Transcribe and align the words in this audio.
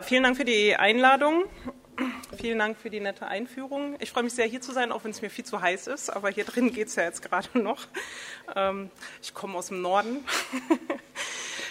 Vielen 0.00 0.22
Dank 0.22 0.36
für 0.36 0.44
die 0.44 0.76
Einladung. 0.76 1.44
Vielen 2.36 2.60
Dank 2.60 2.78
für 2.78 2.88
die 2.88 3.00
nette 3.00 3.26
Einführung. 3.26 3.96
Ich 3.98 4.12
freue 4.12 4.22
mich 4.22 4.32
sehr, 4.32 4.46
hier 4.46 4.60
zu 4.60 4.70
sein, 4.70 4.92
auch 4.92 5.02
wenn 5.02 5.10
es 5.10 5.22
mir 5.22 5.28
viel 5.28 5.44
zu 5.44 5.60
heiß 5.60 5.88
ist. 5.88 6.08
Aber 6.08 6.30
hier 6.30 6.44
drin 6.44 6.72
geht 6.72 6.86
es 6.86 6.94
ja 6.94 7.02
jetzt 7.02 7.20
gerade 7.20 7.48
noch. 7.58 7.88
Ähm, 8.54 8.90
ich 9.20 9.34
komme 9.34 9.58
aus 9.58 9.66
dem 9.66 9.82
Norden. 9.82 10.24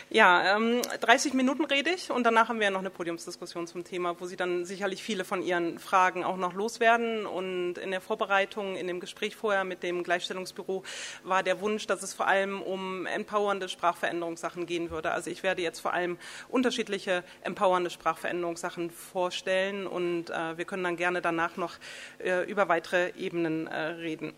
Ja, 0.10 0.56
ähm, 0.56 0.82
30 1.02 1.34
Minuten 1.34 1.66
rede 1.66 1.90
ich 1.90 2.12
und 2.12 2.24
danach 2.24 2.48
haben 2.48 2.60
wir 2.60 2.68
ja 2.68 2.72
noch 2.72 2.80
eine 2.80 2.90
Podiumsdiskussion 2.90 3.68
zum 3.68 3.84
Thema, 3.84 4.18
wo 4.22 4.26
Sie 4.26 4.38
dann 4.38 4.64
sicherlich 4.64 5.04
viele 5.04 5.26
von 5.26 5.42
Ihren 5.42 5.80
Fragen 5.80 6.24
auch 6.24 6.38
noch 6.38 6.54
loswerden. 6.54 7.26
Und 7.26 7.74
in 7.74 7.92
der 7.92 8.00
Vorbereitung, 8.00 8.78
in 8.78 8.88
dem 8.88 9.02
Gespräch 9.02 9.36
vorher 9.36 9.66
mit 9.66 9.84
dem 9.84 10.04
Gleichstellungsbüro 10.04 10.84
war 11.24 11.44
der 11.44 11.60
Wunsch, 11.60 11.88
dass 11.88 12.04
es 12.04 12.14
vor 12.14 12.26
allem 12.26 12.62
um 12.62 13.06
empowernde 13.06 13.68
Sprachveränderungssachen 13.68 14.66
gehen 14.66 14.92
würde. 14.92 15.12
Also 15.12 15.30
ich 15.30 15.44
werde 15.44 15.62
jetzt 15.62 15.82
vor 15.82 15.92
allem 15.92 16.18
unterschiedliche 16.48 17.26
empowernde 17.42 17.90
Sprachveränderungssachen 17.90 18.92
vorstellen 18.92 19.88
und 19.88 20.30
äh, 20.30 20.58
wir 20.58 20.64
können 20.64 20.86
dann 20.86 20.96
gerne 20.96 21.22
danach 21.22 21.58
noch 21.58 21.74
äh, 22.20 22.50
über 22.50 22.70
weitere 22.70 23.12
Ebenen 23.18 23.68
äh, 23.68 23.78
reden. 23.78 24.32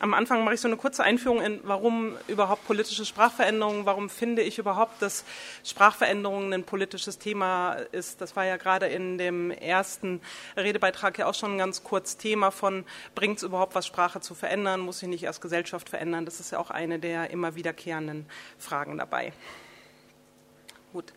Am 0.00 0.14
Anfang 0.14 0.44
mache 0.44 0.54
ich 0.54 0.62
so 0.62 0.68
eine 0.68 0.78
kurze 0.78 1.04
Einführung 1.04 1.42
in, 1.42 1.60
warum 1.64 2.16
überhaupt 2.26 2.66
politische 2.66 3.04
Sprachveränderungen, 3.04 3.84
warum 3.84 4.08
finde 4.08 4.40
ich 4.40 4.58
überhaupt, 4.58 5.02
dass 5.02 5.09
dass 5.10 5.24
Sprachveränderungen 5.64 6.52
ein 6.52 6.64
politisches 6.64 7.18
Thema 7.18 7.72
ist. 7.90 8.20
Das 8.20 8.36
war 8.36 8.44
ja 8.44 8.56
gerade 8.56 8.86
in 8.86 9.18
dem 9.18 9.50
ersten 9.50 10.20
Redebeitrag 10.56 11.18
ja 11.18 11.26
auch 11.26 11.34
schon 11.34 11.58
ganz 11.58 11.82
kurz 11.82 12.16
Thema 12.16 12.52
von, 12.52 12.84
bringt 13.16 13.38
es 13.38 13.42
überhaupt 13.42 13.74
was, 13.74 13.86
Sprache 13.86 14.20
zu 14.20 14.34
verändern? 14.34 14.80
Muss 14.80 15.00
sich 15.00 15.08
nicht 15.08 15.24
erst 15.24 15.40
Gesellschaft 15.40 15.88
verändern? 15.88 16.24
Das 16.24 16.38
ist 16.38 16.52
ja 16.52 16.58
auch 16.58 16.70
eine 16.70 17.00
der 17.00 17.30
immer 17.30 17.56
wiederkehrenden 17.56 18.26
Fragen 18.58 18.98
dabei. 18.98 19.32
Gut. 20.92 21.12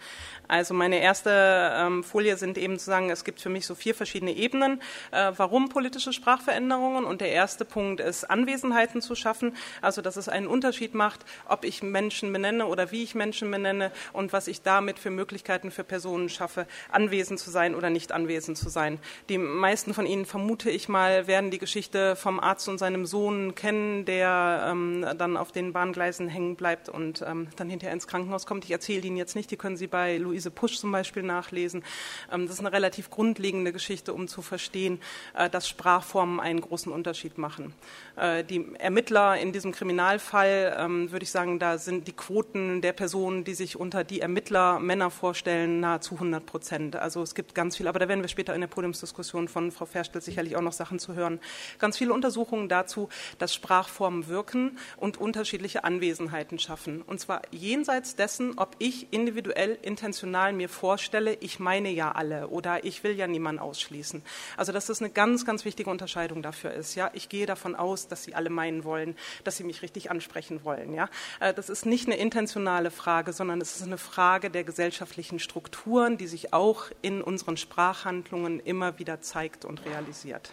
Also 0.47 0.75
meine 0.75 1.01
erste 1.01 1.31
ähm, 1.75 2.03
Folie 2.03 2.37
sind 2.37 2.59
eben 2.59 2.77
zu 2.77 2.85
sagen, 2.85 3.09
es 3.09 3.23
gibt 3.23 3.41
für 3.41 3.49
mich 3.49 3.65
so 3.65 3.73
vier 3.73 3.95
verschiedene 3.95 4.31
Ebenen, 4.35 4.79
äh, 5.09 5.31
warum 5.35 5.69
politische 5.69 6.13
Sprachveränderungen. 6.13 7.05
Und 7.05 7.21
der 7.21 7.31
erste 7.31 7.65
Punkt 7.65 7.99
ist, 7.99 8.29
Anwesenheiten 8.29 9.01
zu 9.01 9.15
schaffen, 9.15 9.55
also 9.81 10.03
dass 10.03 10.15
es 10.15 10.29
einen 10.29 10.45
Unterschied 10.45 10.93
macht, 10.93 11.25
ob 11.47 11.63
ich 11.65 11.81
Menschen 11.81 12.31
benenne 12.31 12.67
oder 12.67 12.91
wie 12.91 13.01
ich 13.01 13.15
Menschen 13.15 13.49
benenne 13.49 13.91
und 14.11 14.31
was 14.31 14.47
ich 14.47 14.61
damit 14.61 14.99
für 14.99 15.09
Möglichkeiten 15.09 15.71
für 15.71 15.83
Personen 15.83 16.29
schaffe, 16.29 16.67
anwesend 16.91 17.39
zu 17.39 17.49
sein 17.49 17.73
oder 17.73 17.89
nicht 17.89 18.11
anwesend 18.11 18.55
zu 18.55 18.69
sein. 18.69 18.99
Die 19.29 19.39
meisten 19.39 19.95
von 19.95 20.05
Ihnen, 20.05 20.27
vermute 20.27 20.69
ich 20.69 20.87
mal, 20.87 21.25
werden 21.25 21.49
die 21.49 21.57
Geschichte 21.57 22.15
vom 22.15 22.39
Arzt 22.39 22.69
und 22.69 22.77
seinem 22.77 23.07
Sohn 23.07 23.55
kennen, 23.55 24.05
der 24.05 24.67
ähm, 24.69 25.03
dann 25.17 25.35
auf 25.35 25.51
den 25.51 25.73
Bahngleisen 25.73 26.27
hängen 26.27 26.55
bleibt 26.55 26.89
und 26.89 27.23
ähm, 27.25 27.47
dann 27.55 27.71
hinterher 27.71 27.93
ins 27.93 28.05
Krankenhaus 28.05 28.45
kommt. 28.45 28.65
Ich 28.65 28.71
erzähle 28.71 29.07
Ihnen 29.07 29.17
jetzt 29.17 29.35
nicht, 29.35 29.49
die 29.49 29.62
können 29.63 29.77
Sie 29.77 29.87
bei 29.87 30.17
Luise 30.17 30.51
Pusch 30.51 30.77
zum 30.77 30.91
Beispiel 30.91 31.23
nachlesen. 31.23 31.85
Ähm, 32.29 32.47
das 32.47 32.55
ist 32.55 32.59
eine 32.59 32.73
relativ 32.73 33.09
grundlegende 33.09 33.71
Geschichte, 33.71 34.13
um 34.13 34.27
zu 34.27 34.41
verstehen, 34.41 34.99
äh, 35.35 35.49
dass 35.49 35.69
Sprachformen 35.69 36.41
einen 36.41 36.59
großen 36.59 36.91
Unterschied 36.91 37.37
machen. 37.37 37.73
Äh, 38.17 38.43
die 38.43 38.75
Ermittler 38.77 39.37
in 39.37 39.53
diesem 39.53 39.71
Kriminalfall, 39.71 40.75
ähm, 40.77 41.13
würde 41.13 41.23
ich 41.23 41.31
sagen, 41.31 41.59
da 41.59 41.77
sind 41.77 42.09
die 42.09 42.11
Quoten 42.11 42.81
der 42.81 42.91
Personen, 42.91 43.45
die 43.45 43.53
sich 43.53 43.79
unter 43.79 44.03
die 44.03 44.19
Ermittler 44.19 44.81
Männer 44.81 45.09
vorstellen, 45.09 45.79
nahezu 45.79 46.15
100 46.15 46.45
Prozent. 46.45 46.95
Also 46.97 47.21
es 47.21 47.33
gibt 47.33 47.55
ganz 47.55 47.77
viel, 47.77 47.87
aber 47.87 47.99
da 47.99 48.09
werden 48.09 48.21
wir 48.21 48.27
später 48.27 48.53
in 48.53 48.59
der 48.59 48.67
Podiumsdiskussion 48.67 49.47
von 49.47 49.71
Frau 49.71 49.85
Ferstel 49.85 50.21
sicherlich 50.21 50.57
auch 50.57 50.61
noch 50.61 50.73
Sachen 50.73 50.99
zu 50.99 51.13
hören. 51.13 51.39
Ganz 51.79 51.97
viele 51.97 52.11
Untersuchungen 52.11 52.67
dazu, 52.67 53.07
dass 53.37 53.53
Sprachformen 53.53 54.27
wirken 54.27 54.77
und 54.97 55.21
unterschiedliche 55.21 55.85
Anwesenheiten 55.85 56.59
schaffen. 56.59 57.01
Und 57.01 57.21
zwar 57.21 57.43
jenseits 57.51 58.17
dessen, 58.17 58.57
ob 58.57 58.75
ich 58.79 59.07
individuell 59.13 59.52
intentional 59.53 60.33
emotional 60.33 60.53
mir 60.53 60.69
vorstelle, 60.69 61.37
ich 61.39 61.59
meine 61.59 61.89
ja 61.89 62.11
alle 62.11 62.47
oder 62.47 62.83
ich 62.83 63.03
will 63.03 63.15
ja 63.15 63.27
niemanden 63.27 63.61
ausschließen. 63.61 64.23
Also 64.57 64.71
dass 64.71 64.87
das 64.87 65.01
eine 65.01 65.11
ganz, 65.11 65.45
ganz 65.45 65.65
wichtige 65.65 65.89
Unterscheidung 65.89 66.41
dafür 66.41 66.71
ist. 66.71 66.95
Ja, 66.95 67.11
ich 67.13 67.29
gehe 67.29 67.45
davon 67.45 67.75
aus, 67.75 68.07
dass 68.07 68.23
sie 68.23 68.35
alle 68.35 68.49
meinen 68.49 68.83
wollen, 68.83 69.15
dass 69.43 69.57
sie 69.57 69.63
mich 69.63 69.81
richtig 69.81 70.09
ansprechen 70.09 70.63
wollen. 70.63 70.93
Ja, 70.93 71.09
äh, 71.39 71.53
das 71.53 71.69
ist 71.69 71.85
nicht 71.85 72.07
eine 72.07 72.17
intentionale 72.17 72.91
Frage, 72.91 73.33
sondern 73.33 73.61
es 73.61 73.75
ist 73.75 73.83
eine 73.83 73.97
Frage 73.97 74.49
der 74.49 74.63
gesellschaftlichen 74.63 75.39
Strukturen, 75.39 76.17
die 76.17 76.27
sich 76.27 76.53
auch 76.53 76.85
in 77.01 77.21
unseren 77.21 77.57
Sprachhandlungen 77.57 78.59
immer 78.59 78.99
wieder 78.99 79.21
zeigt 79.21 79.65
und 79.65 79.85
realisiert. 79.85 80.51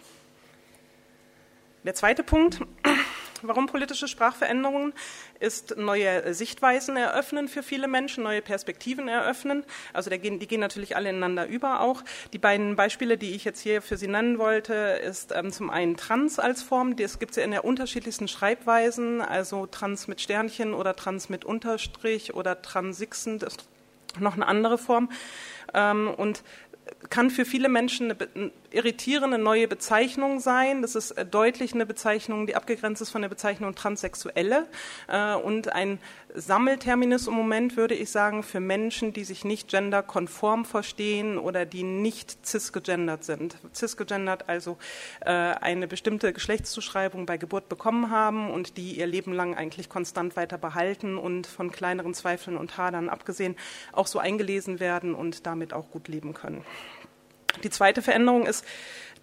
Der 1.83 1.95
zweite 1.95 2.23
Punkt 2.23 2.59
Warum 3.43 3.65
politische 3.65 4.07
Sprachveränderungen 4.07 4.93
ist 5.39 5.77
neue 5.77 6.33
Sichtweisen 6.33 6.95
eröffnen 6.97 7.47
für 7.47 7.63
viele 7.63 7.87
Menschen, 7.87 8.23
neue 8.23 8.41
Perspektiven 8.41 9.07
eröffnen. 9.07 9.63
Also 9.93 10.09
die 10.09 10.19
gehen 10.19 10.59
natürlich 10.59 10.95
alle 10.95 11.09
ineinander 11.09 11.47
über 11.47 11.81
auch. 11.81 12.03
Die 12.33 12.37
beiden 12.37 12.75
Beispiele, 12.75 13.17
die 13.17 13.31
ich 13.31 13.43
jetzt 13.43 13.61
hier 13.61 13.81
für 13.81 13.97
Sie 13.97 14.07
nennen 14.07 14.37
wollte, 14.37 14.73
ist 14.73 15.33
ähm, 15.35 15.51
zum 15.51 15.69
einen 15.69 15.97
Trans 15.97 16.39
als 16.39 16.61
Form. 16.61 16.95
Das 16.95 17.19
gibt 17.19 17.31
es 17.31 17.37
ja 17.37 17.43
in 17.43 17.51
der 17.51 17.65
unterschiedlichsten 17.65 18.27
Schreibweisen, 18.27 19.21
also 19.21 19.65
Trans 19.65 20.07
mit 20.07 20.21
Sternchen 20.21 20.73
oder 20.73 20.95
Trans 20.95 21.29
mit 21.29 21.45
Unterstrich 21.45 22.33
oder 22.33 22.61
Transixen, 22.61 23.39
das 23.39 23.55
ist 23.55 23.69
noch 24.19 24.35
eine 24.35 24.47
andere 24.47 24.77
Form. 24.77 25.09
Ähm, 25.73 26.13
und 26.15 26.43
kann 27.09 27.29
für 27.29 27.45
viele 27.45 27.69
Menschen 27.69 28.11
eine 28.11 28.51
irritierende 28.71 29.37
neue 29.37 29.67
Bezeichnung 29.67 30.39
sein. 30.39 30.81
Das 30.81 30.95
ist 30.95 31.11
äh, 31.11 31.25
deutlich 31.25 31.73
eine 31.73 31.85
Bezeichnung, 31.85 32.47
die 32.47 32.55
abgegrenzt 32.55 33.01
ist 33.01 33.09
von 33.09 33.21
der 33.21 33.29
Bezeichnung 33.29 33.75
Transsexuelle 33.75 34.67
äh, 35.07 35.35
und 35.35 35.71
ein 35.73 35.99
Sammelterminus 36.33 37.27
im 37.27 37.33
Moment, 37.33 37.75
würde 37.75 37.93
ich 37.93 38.09
sagen, 38.09 38.43
für 38.43 38.59
Menschen, 38.59 39.11
die 39.13 39.23
sich 39.23 39.43
nicht 39.43 39.69
genderkonform 39.69 40.65
verstehen 40.65 41.37
oder 41.37 41.65
die 41.65 41.83
nicht 41.83 42.45
cisgegendert 42.45 43.23
sind. 43.23 43.57
Cisgegendert 43.73 44.47
also 44.47 44.77
äh, 45.21 45.31
eine 45.31 45.87
bestimmte 45.87 46.31
Geschlechtszuschreibung 46.31 47.25
bei 47.25 47.37
Geburt 47.37 47.67
bekommen 47.67 48.09
haben 48.09 48.49
und 48.49 48.77
die 48.77 48.97
ihr 48.97 49.07
Leben 49.07 49.33
lang 49.33 49.55
eigentlich 49.55 49.89
konstant 49.89 50.35
weiter 50.35 50.57
behalten 50.57 51.17
und 51.17 51.47
von 51.47 51.71
kleineren 51.71 52.13
Zweifeln 52.13 52.57
und 52.57 52.77
Hadern 52.77 53.09
abgesehen 53.09 53.55
auch 53.91 54.07
so 54.07 54.19
eingelesen 54.19 54.79
werden 54.79 55.13
und 55.13 55.45
damit 55.45 55.73
auch 55.73 55.89
gut 55.91 56.07
leben 56.07 56.33
können. 56.33 56.63
Die 57.63 57.69
zweite 57.69 58.01
Veränderung 58.01 58.45
ist, 58.45 58.65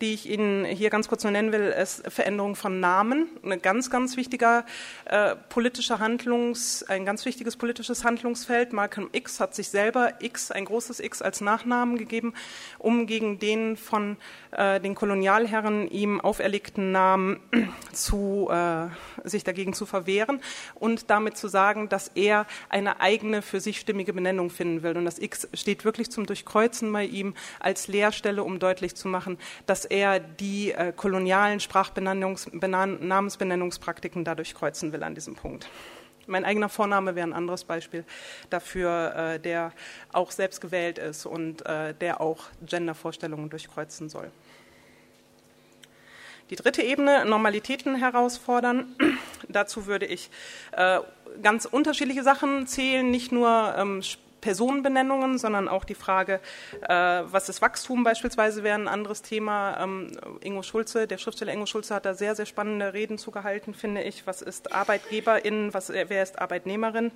die 0.01 0.15
ich 0.15 0.29
Ihnen 0.29 0.65
hier 0.65 0.91
ganz 0.91 1.09
kurz 1.09 1.25
nur 1.25 1.33
nennen 1.33 1.53
will, 1.53 1.69
ist 1.69 2.11
Veränderung 2.11 2.57
von 2.57 2.81
Namen. 2.81 3.29
Ein 3.43 3.61
ganz, 3.61 3.91
ganz 3.91 4.17
wichtiger 4.17 4.65
äh, 5.07 5.35
politischer 5.49 5.99
Handlungs, 5.99 6.83
ein 6.85 7.05
ganz 7.05 7.25
wichtiges 7.25 7.57
politisches 7.57 8.05
Handlungsfeld. 8.05 8.73
Malcolm 8.73 9.09
X 9.13 9.41
hat 9.41 9.55
sich 9.55 9.69
selber 9.69 10.15
X, 10.21 10.51
ein 10.51 10.65
großes 10.65 11.01
X 11.01 11.23
als 11.23 11.41
Nachnamen 11.41 11.99
gegeben, 11.99 12.35
um 12.79 13.07
gegen 13.07 13.39
den 13.39 13.77
von 13.77 14.17
äh, 14.53 14.81
den 14.81 14.95
Kolonialherren 14.95 15.89
ihm 15.91 16.21
auferlegten 16.21 16.93
Namen 16.93 17.41
zu, 17.93 18.49
äh, 18.51 18.89
sich 19.25 19.45
dagegen 19.45 19.73
zu 19.73 19.87
verwehren 19.87 20.41
und 20.75 21.11
damit 21.11 21.37
zu 21.37 21.49
sagen, 21.49 21.89
dass 21.89 22.13
er 22.15 22.47
eine 22.69 23.01
eigene 23.01 23.43
für 23.43 23.61
sich 23.61 23.81
stimmige 23.81 24.13
Benennung 24.13 24.51
finden 24.51 24.83
will. 24.83 24.97
Und 24.97 25.05
das 25.05 25.19
X 25.19 25.49
steht 25.55 25.85
wirklich 25.85 26.11
zum 26.11 26.27
Durchkreuzen 26.27 26.93
bei 26.93 27.05
ihm 27.05 27.35
als 27.61 27.89
Leerstelle, 27.89 28.45
um 28.45 28.59
deutlich 28.59 28.95
zu 28.95 29.09
machen, 29.09 29.39
dass 29.67 29.88
er 29.91 30.21
die 30.21 30.73
äh, 30.73 30.93
kolonialen 30.95 31.61
Sprachnamensbenennungspraktiken 31.61 34.25
dadurch 34.25 34.55
kreuzen 34.55 34.93
will 34.93 35.03
an 35.03 35.15
diesem 35.15 35.35
Punkt. 35.35 35.71
Mein 36.27 36.45
eigener 36.45 36.69
Vorname 36.69 37.15
wäre 37.15 37.27
ein 37.27 37.33
anderes 37.33 37.65
Beispiel 37.65 38.05
dafür, 38.51 39.15
äh, 39.17 39.41
der 39.41 39.73
auch 40.13 40.31
selbst 40.31 40.61
gewählt 40.61 40.99
ist 40.99 41.25
und 41.25 41.65
äh, 41.65 41.95
der 41.95 42.21
auch 42.21 42.45
Gendervorstellungen 42.67 43.49
durchkreuzen 43.49 44.11
soll. 44.11 44.31
Die 46.51 46.57
dritte 46.57 46.83
Ebene, 46.83 47.25
Normalitäten 47.25 47.97
herausfordern. 47.97 48.95
Dazu 49.49 49.87
würde 49.87 50.05
ich 50.07 50.31
äh, 50.73 51.01
ganz 51.43 51.65
unterschiedliche 51.65 52.23
Sachen 52.23 52.67
zählen, 52.67 53.11
nicht 53.11 53.33
nur 53.33 53.75
ähm, 53.77 54.03
Personenbenennungen, 54.41 55.39
sondern 55.39 55.69
auch 55.69 55.85
die 55.85 55.95
Frage, 55.95 56.41
äh, 56.83 56.95
was 56.95 57.49
ist 57.49 57.63
Wachstum 57.63 58.05
beispielsweise, 58.05 58.63
wäre 58.63 58.79
ein 58.79 58.89
anderes 58.89 59.23
Thema. 59.23 59.79
Ähm, 59.81 60.13
Ingo 60.41 60.63
Schulze, 60.63 61.07
der 61.07 61.19
Schriftsteller 61.19 61.53
Ingo 61.53 61.67
Schulze 61.67 61.95
hat 61.95 62.05
da 62.05 62.15
sehr, 62.15 62.35
sehr 62.35 62.47
spannende 62.47 62.93
Reden 62.93 63.19
zugehalten, 63.19 63.75
finde 63.75 64.03
ich. 64.03 64.27
Was 64.27 64.43
ist 64.43 64.73
Arbeitgeberin, 64.73 65.75
was, 65.75 65.91
wer 65.91 66.23
ist 66.23 66.39
Arbeitnehmerin? 66.39 67.13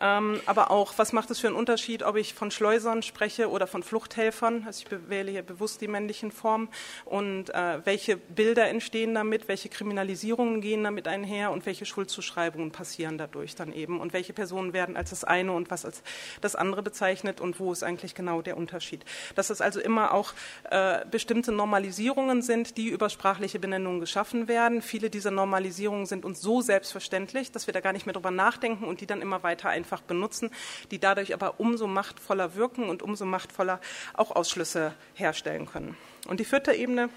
Ähm, 0.00 0.40
aber 0.46 0.70
auch, 0.70 0.94
was 0.96 1.12
macht 1.12 1.30
es 1.30 1.40
für 1.40 1.46
einen 1.46 1.56
Unterschied, 1.56 2.02
ob 2.02 2.16
ich 2.16 2.34
von 2.34 2.50
Schleusern 2.50 3.02
spreche 3.02 3.50
oder 3.50 3.66
von 3.66 3.82
Fluchthelfern? 3.82 4.64
Also 4.66 4.84
ich 4.84 5.08
wähle 5.08 5.30
hier 5.30 5.42
bewusst 5.42 5.80
die 5.80 5.88
männlichen 5.88 6.30
Formen. 6.30 6.68
Und 7.04 7.50
äh, 7.50 7.84
welche 7.84 8.16
Bilder 8.16 8.68
entstehen 8.68 9.14
damit, 9.14 9.48
welche 9.48 9.68
Kriminalisierungen 9.68 10.60
gehen 10.60 10.84
damit 10.84 11.08
einher 11.08 11.50
und 11.50 11.66
welche 11.66 11.86
Schuldzuschreibungen 11.86 12.72
passieren 12.72 13.18
dadurch 13.18 13.54
dann 13.54 13.72
eben? 13.72 14.00
Und 14.00 14.12
welche 14.12 14.32
Personen 14.32 14.72
werden 14.72 14.96
als 14.96 15.10
das 15.10 15.24
eine 15.24 15.52
und 15.52 15.70
was 15.70 15.84
als 15.84 16.02
das 16.40 16.56
andere 16.56 16.82
bezeichnet 16.82 17.40
und 17.40 17.58
wo 17.58 17.72
ist 17.72 17.82
eigentlich 17.82 18.14
genau 18.14 18.42
der 18.42 18.56
Unterschied? 18.56 19.04
Dass 19.34 19.50
es 19.50 19.60
also 19.60 19.80
immer 19.80 20.12
auch 20.12 20.34
äh, 20.70 21.04
bestimmte 21.10 21.52
Normalisierungen 21.52 22.42
sind, 22.42 22.76
die 22.76 22.88
über 22.88 23.08
sprachliche 23.08 23.58
Benennungen 23.58 24.00
geschaffen 24.00 24.48
werden. 24.48 24.82
Viele 24.82 25.10
dieser 25.10 25.30
Normalisierungen 25.30 26.06
sind 26.06 26.24
uns 26.24 26.40
so 26.40 26.60
selbstverständlich, 26.60 27.52
dass 27.52 27.66
wir 27.66 27.74
da 27.74 27.80
gar 27.80 27.92
nicht 27.92 28.06
mehr 28.06 28.12
drüber 28.12 28.30
nachdenken 28.30 28.84
und 28.84 29.00
die 29.00 29.06
dann 29.06 29.22
immer 29.22 29.42
weiter 29.42 29.68
ein 29.68 29.85
einfach 29.86 30.02
benutzen, 30.02 30.50
die 30.90 30.98
dadurch 30.98 31.32
aber 31.32 31.60
umso 31.60 31.86
machtvoller 31.86 32.56
wirken 32.56 32.88
und 32.88 33.02
umso 33.02 33.24
machtvoller 33.24 33.80
auch 34.14 34.34
Ausschlüsse 34.34 34.94
herstellen 35.14 35.66
können. 35.66 35.96
Und 36.26 36.40
die 36.40 36.44
vierte 36.44 36.72
Ebene 36.72 37.08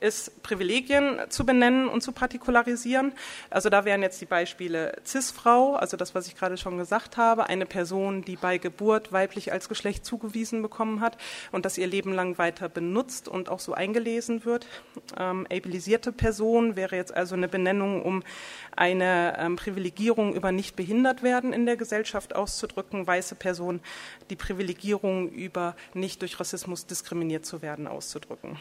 ist, 0.00 0.42
Privilegien 0.42 1.18
zu 1.28 1.44
benennen 1.44 1.88
und 1.88 2.02
zu 2.02 2.12
partikularisieren. 2.12 3.12
Also 3.50 3.68
da 3.68 3.84
wären 3.84 4.02
jetzt 4.02 4.20
die 4.20 4.26
Beispiele 4.26 4.96
CIS-Frau, 5.04 5.74
also 5.74 5.96
das, 5.96 6.14
was 6.14 6.26
ich 6.26 6.36
gerade 6.36 6.56
schon 6.56 6.78
gesagt 6.78 7.16
habe, 7.16 7.48
eine 7.48 7.66
Person, 7.66 8.22
die 8.22 8.36
bei 8.36 8.58
Geburt 8.58 9.12
weiblich 9.12 9.52
als 9.52 9.68
Geschlecht 9.68 10.04
zugewiesen 10.04 10.62
bekommen 10.62 11.00
hat 11.00 11.18
und 11.52 11.64
das 11.64 11.78
ihr 11.78 11.86
Leben 11.86 12.12
lang 12.12 12.38
weiter 12.38 12.68
benutzt 12.68 13.28
und 13.28 13.48
auch 13.48 13.60
so 13.60 13.74
eingelesen 13.74 14.44
wird. 14.44 14.66
Ähm, 15.18 15.46
abilisierte 15.50 16.12
Person 16.12 16.76
wäre 16.76 16.96
jetzt 16.96 17.14
also 17.14 17.34
eine 17.34 17.48
Benennung, 17.48 18.02
um 18.02 18.22
eine 18.76 19.36
ähm, 19.38 19.56
Privilegierung 19.56 20.34
über 20.34 20.52
nicht 20.52 20.76
behindert 20.76 21.22
werden 21.22 21.52
in 21.52 21.66
der 21.66 21.76
Gesellschaft 21.76 22.34
auszudrücken. 22.34 23.06
Weiße 23.06 23.34
Person 23.34 23.80
die 24.30 24.36
Privilegierung 24.36 25.30
über 25.30 25.74
nicht 25.94 26.22
durch 26.22 26.38
Rassismus 26.38 26.86
diskriminiert 26.86 27.44
zu 27.44 27.62
werden 27.62 27.86
auszudrücken 27.86 28.58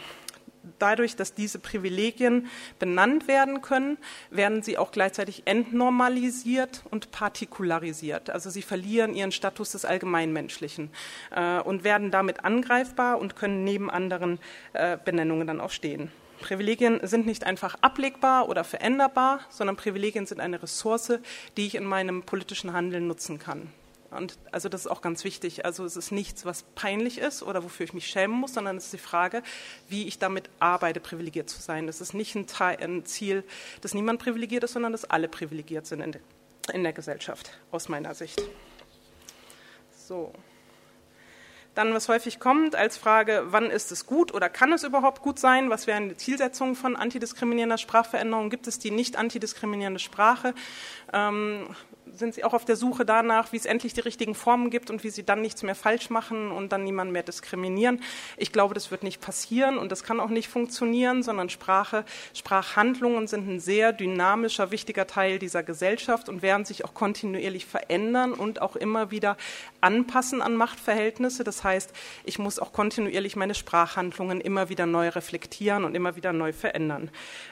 dadurch, 0.79 1.15
dass 1.15 1.33
diese 1.33 1.59
Privilegien 1.59 2.47
benannt 2.79 3.27
werden 3.27 3.61
können, 3.61 3.97
werden 4.29 4.61
sie 4.61 4.77
auch 4.77 4.91
gleichzeitig 4.91 5.43
entnormalisiert 5.45 6.83
und 6.89 7.11
partikularisiert. 7.11 8.29
Also 8.29 8.49
sie 8.49 8.61
verlieren 8.61 9.13
ihren 9.13 9.31
Status 9.31 9.71
des 9.71 9.85
Allgemeinmenschlichen 9.85 10.89
äh, 11.35 11.59
und 11.59 11.83
werden 11.83 12.11
damit 12.11 12.43
angreifbar 12.45 13.19
und 13.19 13.35
können 13.35 13.63
neben 13.63 13.89
anderen 13.89 14.39
äh, 14.73 14.97
Benennungen 15.03 15.47
dann 15.47 15.61
auch 15.61 15.71
stehen. 15.71 16.11
Privilegien 16.39 16.99
sind 17.01 17.25
nicht 17.25 17.45
einfach 17.45 17.75
ablegbar 17.81 18.47
oder 18.47 18.63
veränderbar, 18.63 19.39
sondern 19.49 19.75
Privilegien 19.75 20.25
sind 20.25 20.39
eine 20.39 20.61
Ressource, 20.61 21.19
die 21.57 21.65
ich 21.65 21.75
in 21.75 21.83
meinem 21.83 22.23
politischen 22.23 22.73
Handeln 22.73 23.07
nutzen 23.07 23.39
kann. 23.39 23.71
Und 24.17 24.37
also 24.51 24.67
das 24.67 24.81
ist 24.81 24.87
auch 24.87 25.01
ganz 25.01 25.23
wichtig. 25.23 25.63
Also 25.63 25.85
es 25.85 25.95
ist 25.95 26.11
nichts, 26.11 26.43
was 26.43 26.63
peinlich 26.75 27.19
ist 27.19 27.43
oder 27.43 27.63
wofür 27.63 27.83
ich 27.85 27.93
mich 27.93 28.07
schämen 28.07 28.35
muss, 28.35 28.55
sondern 28.55 28.77
es 28.77 28.85
ist 28.85 28.93
die 28.93 28.97
Frage, 28.97 29.43
wie 29.87 30.07
ich 30.07 30.17
damit 30.17 30.49
arbeite, 30.59 30.99
privilegiert 30.99 31.49
zu 31.49 31.61
sein. 31.61 31.87
Es 31.87 32.01
ist 32.01 32.13
nicht 32.13 32.35
ein, 32.35 32.47
Teil, 32.47 32.77
ein, 32.81 33.05
Ziel, 33.05 33.43
dass 33.81 33.93
niemand 33.93 34.19
privilegiert 34.19 34.63
ist, 34.63 34.73
sondern 34.73 34.91
dass 34.91 35.05
alle 35.05 35.27
privilegiert 35.27 35.85
sind 35.85 36.01
in, 36.01 36.11
de, 36.13 36.21
in 36.73 36.83
der 36.83 36.93
Gesellschaft, 36.93 37.51
aus 37.71 37.89
meiner 37.89 38.15
Sicht. 38.15 38.41
So. 39.95 40.33
Dann, 41.75 41.93
was 41.93 42.09
häufig 42.09 42.39
kommt 42.39 42.75
als 42.75 42.97
Frage, 42.97 43.43
wann 43.49 43.69
ist 43.69 43.91
es 43.91 44.07
gut 44.07 44.33
oder 44.33 44.49
kann 44.49 44.73
es 44.73 44.83
überhaupt 44.83 45.21
gut 45.21 45.37
sein? 45.37 45.69
Was 45.69 45.85
wären 45.85 46.09
die 46.09 46.17
Zielsetzungen 46.17 46.75
von 46.75 46.95
antidiskriminierender 46.95 47.77
Sprachveränderung? 47.77 48.49
Gibt 48.49 48.65
es 48.65 48.79
die 48.79 48.89
nicht 48.89 49.15
antidiskriminierende 49.15 49.99
Sprache? 49.99 50.55
Ähm, 51.13 51.67
sind 52.13 52.35
sie 52.35 52.43
auch 52.43 52.53
auf 52.53 52.65
der 52.65 52.75
Suche 52.75 53.05
danach, 53.05 53.51
wie 53.51 53.57
es 53.57 53.65
endlich 53.65 53.93
die 53.93 54.01
richtigen 54.01 54.35
Formen 54.35 54.69
gibt 54.69 54.89
und 54.89 55.03
wie 55.03 55.09
sie 55.09 55.23
dann 55.23 55.41
nichts 55.41 55.63
mehr 55.63 55.75
falsch 55.75 56.09
machen 56.09 56.51
und 56.51 56.71
dann 56.71 56.83
niemanden 56.83 57.13
mehr 57.13 57.23
diskriminieren. 57.23 58.01
Ich 58.37 58.51
glaube, 58.51 58.73
das 58.73 58.91
wird 58.91 59.03
nicht 59.03 59.21
passieren 59.21 59.77
und 59.77 59.91
das 59.91 60.03
kann 60.03 60.19
auch 60.19 60.29
nicht 60.29 60.47
funktionieren, 60.47 61.23
sondern 61.23 61.49
Sprache, 61.49 62.05
Sprachhandlungen 62.33 63.27
sind 63.27 63.47
ein 63.47 63.59
sehr 63.59 63.93
dynamischer, 63.93 64.71
wichtiger 64.71 65.07
Teil 65.07 65.39
dieser 65.39 65.63
Gesellschaft 65.63 66.29
und 66.29 66.41
werden 66.41 66.65
sich 66.65 66.85
auch 66.85 66.93
kontinuierlich 66.93 67.65
verändern 67.65 68.33
und 68.33 68.61
auch 68.61 68.75
immer 68.75 69.11
wieder 69.11 69.37
anpassen 69.81 70.41
an 70.41 70.55
Machtverhältnisse. 70.55 71.43
Das 71.43 71.63
heißt, 71.63 71.93
ich 72.23 72.39
muss 72.39 72.59
auch 72.59 72.73
kontinuierlich 72.73 73.35
meine 73.35 73.55
Sprachhandlungen 73.55 74.41
immer 74.41 74.69
wieder 74.69 74.85
neu 74.85 75.09
reflektieren 75.09 75.83
und 75.83 75.95
immer 75.95 76.15
wieder 76.15 76.33
neu 76.33 76.53
verändern. 76.53 77.09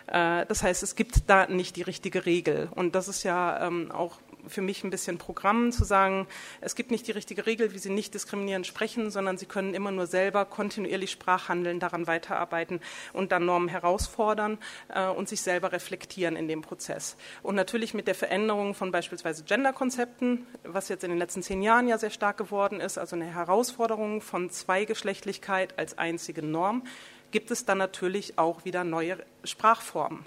Äh, 0.07 0.45
das 0.45 0.63
heißt, 0.63 0.83
es 0.83 0.95
gibt 0.95 1.29
da 1.29 1.47
nicht 1.47 1.75
die 1.75 1.81
richtige 1.81 2.25
Regel 2.25 2.69
und 2.75 2.95
das 2.95 3.07
ist 3.07 3.23
ja 3.23 3.65
ähm, 3.65 3.91
auch 3.91 4.17
für 4.47 4.61
mich 4.61 4.83
ein 4.83 4.89
bisschen 4.89 5.17
Programm, 5.17 5.71
zu 5.71 5.83
sagen, 5.83 6.27
es 6.61 6.75
gibt 6.75 6.91
nicht 6.91 7.07
die 7.07 7.11
richtige 7.11 7.45
Regel, 7.45 7.73
wie 7.73 7.79
Sie 7.79 7.89
nicht 7.89 8.13
diskriminierend 8.13 8.67
sprechen, 8.67 9.11
sondern 9.11 9.37
Sie 9.37 9.45
können 9.45 9.73
immer 9.73 9.91
nur 9.91 10.07
selber 10.07 10.45
kontinuierlich 10.45 11.11
Sprachhandeln, 11.11 11.79
daran 11.79 12.07
weiterarbeiten 12.07 12.79
und 13.13 13.31
dann 13.31 13.45
Normen 13.45 13.69
herausfordern 13.69 14.57
äh, 14.89 15.07
und 15.07 15.29
sich 15.29 15.41
selber 15.41 15.71
reflektieren 15.71 16.35
in 16.35 16.47
dem 16.47 16.61
Prozess. 16.61 17.17
Und 17.43 17.55
natürlich 17.55 17.93
mit 17.93 18.07
der 18.07 18.15
Veränderung 18.15 18.73
von 18.73 18.91
beispielsweise 18.91 19.43
Genderkonzepten, 19.43 20.45
was 20.63 20.89
jetzt 20.89 21.03
in 21.03 21.09
den 21.09 21.19
letzten 21.19 21.43
zehn 21.43 21.61
Jahren 21.61 21.87
ja 21.87 21.97
sehr 21.97 22.09
stark 22.09 22.37
geworden 22.37 22.79
ist, 22.79 22.97
also 22.97 23.15
eine 23.15 23.25
Herausforderung 23.25 24.21
von 24.21 24.49
Zweigeschlechtlichkeit 24.49 25.77
als 25.77 25.97
einzige 25.97 26.41
Norm, 26.41 26.83
gibt 27.31 27.51
es 27.51 27.65
dann 27.65 27.77
natürlich 27.77 28.37
auch 28.37 28.65
wieder 28.65 28.83
neue 28.83 29.17
Sprachformen. 29.43 30.25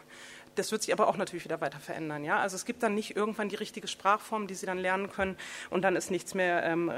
Das 0.59 0.73
wird 0.73 0.83
sich 0.83 0.93
aber 0.93 1.09
auch 1.09 1.17
natürlich 1.17 1.45
wieder 1.45 1.61
weiter 1.61 1.79
verändern. 1.79 2.25
Ja? 2.25 2.39
Also 2.39 2.57
es 2.57 2.65
gibt 2.65 2.83
dann 2.83 2.95
nicht 2.95 3.17
irgendwann 3.17 3.49
die 3.49 3.57
richtige 3.57 3.87
Sprachform, 3.87 4.47
die 4.47 4.55
Sie 4.55 4.67
dann 4.67 4.79
lernen 4.79 5.11
können 5.11 5.37
und 5.71 5.83
dann 5.83 5.95
ist 5.95 6.11
nichts 6.11 6.35
mehr 6.35 6.65
ähm, 6.65 6.91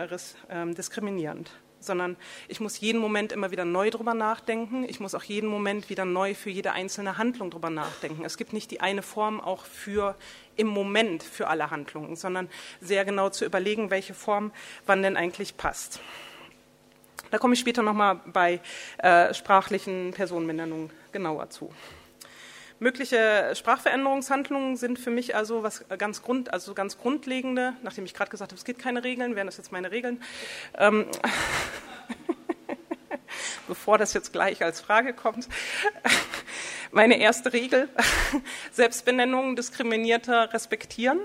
ähm, 0.49 0.75
diskriminierend 0.75 1.51
sondern 1.83 2.17
ich 2.47 2.61
muss 2.61 2.79
jeden 2.81 3.01
Moment 3.01 3.33
immer 3.33 3.51
wieder 3.51 3.65
neu 3.65 3.89
drüber 3.91 4.13
nachdenken. 4.13 4.85
Ich 4.85 5.01
muss 5.01 5.15
auch 5.15 5.23
jeden 5.23 5.49
Moment 5.49 5.89
wieder 5.89 6.05
neu 6.05 6.35
für 6.35 6.51
jede 6.51 6.73
einzelne 6.73 7.17
Handlung 7.17 7.51
drüber 7.51 7.71
nachdenken. 7.71 8.23
Es 8.25 8.37
gibt 8.37 8.53
nicht 8.53 8.71
die 8.71 8.83
eine 8.83 9.03
Form 9.03 9.41
auch 9.41 9.65
für 9.65 10.15
im 10.57 10.67
Moment 10.67 11.23
für 11.23 11.49
alle 11.49 11.71
Handlungen, 11.71 12.17
sondern 12.17 12.51
sehr 12.83 13.07
genau 13.07 13.31
zu 13.31 13.47
überlegen, 13.47 13.91
welche 13.91 14.13
Form 14.13 14.53
wann 14.85 15.03
denn 15.03 15.17
eigentlich 15.17 15.57
passt. 15.57 16.01
Da 17.31 17.39
komme 17.39 17.55
ich 17.55 17.61
später 17.61 17.83
nochmal 17.83 18.21
bei 18.27 18.61
äh, 18.99 19.33
sprachlichen 19.33 20.13
Personenbenennungen 20.13 20.91
genauer 21.13 21.49
zu. 21.49 21.73
Mögliche 22.83 23.53
Sprachveränderungshandlungen 23.55 24.75
sind 24.75 24.99
für 24.99 25.11
mich 25.11 25.37
also 25.37 25.63
was 25.63 25.85
ganz 25.99 26.23
Grund, 26.23 26.51
also 26.51 26.73
ganz 26.73 26.97
grundlegende. 26.97 27.75
Nachdem 27.83 28.07
ich 28.07 28.15
gerade 28.15 28.31
gesagt 28.31 28.53
habe, 28.53 28.59
es 28.59 28.65
gibt 28.65 28.81
keine 28.81 29.05
Regeln, 29.05 29.37
wären 29.37 29.47
das 29.47 29.59
jetzt 29.59 29.71
meine 29.71 29.91
Regeln. 29.91 30.23
Ähm, 30.79 31.05
bevor 33.69 33.99
das 33.99 34.15
jetzt 34.15 34.33
gleich 34.33 34.65
als 34.65 34.81
Frage 34.81 35.13
kommt. 35.13 35.47
Meine 36.91 37.21
erste 37.21 37.53
Regel: 37.53 37.91
Selbstbenennungen 38.73 39.57
diskriminierter 39.57 40.55
respektieren. 40.55 41.21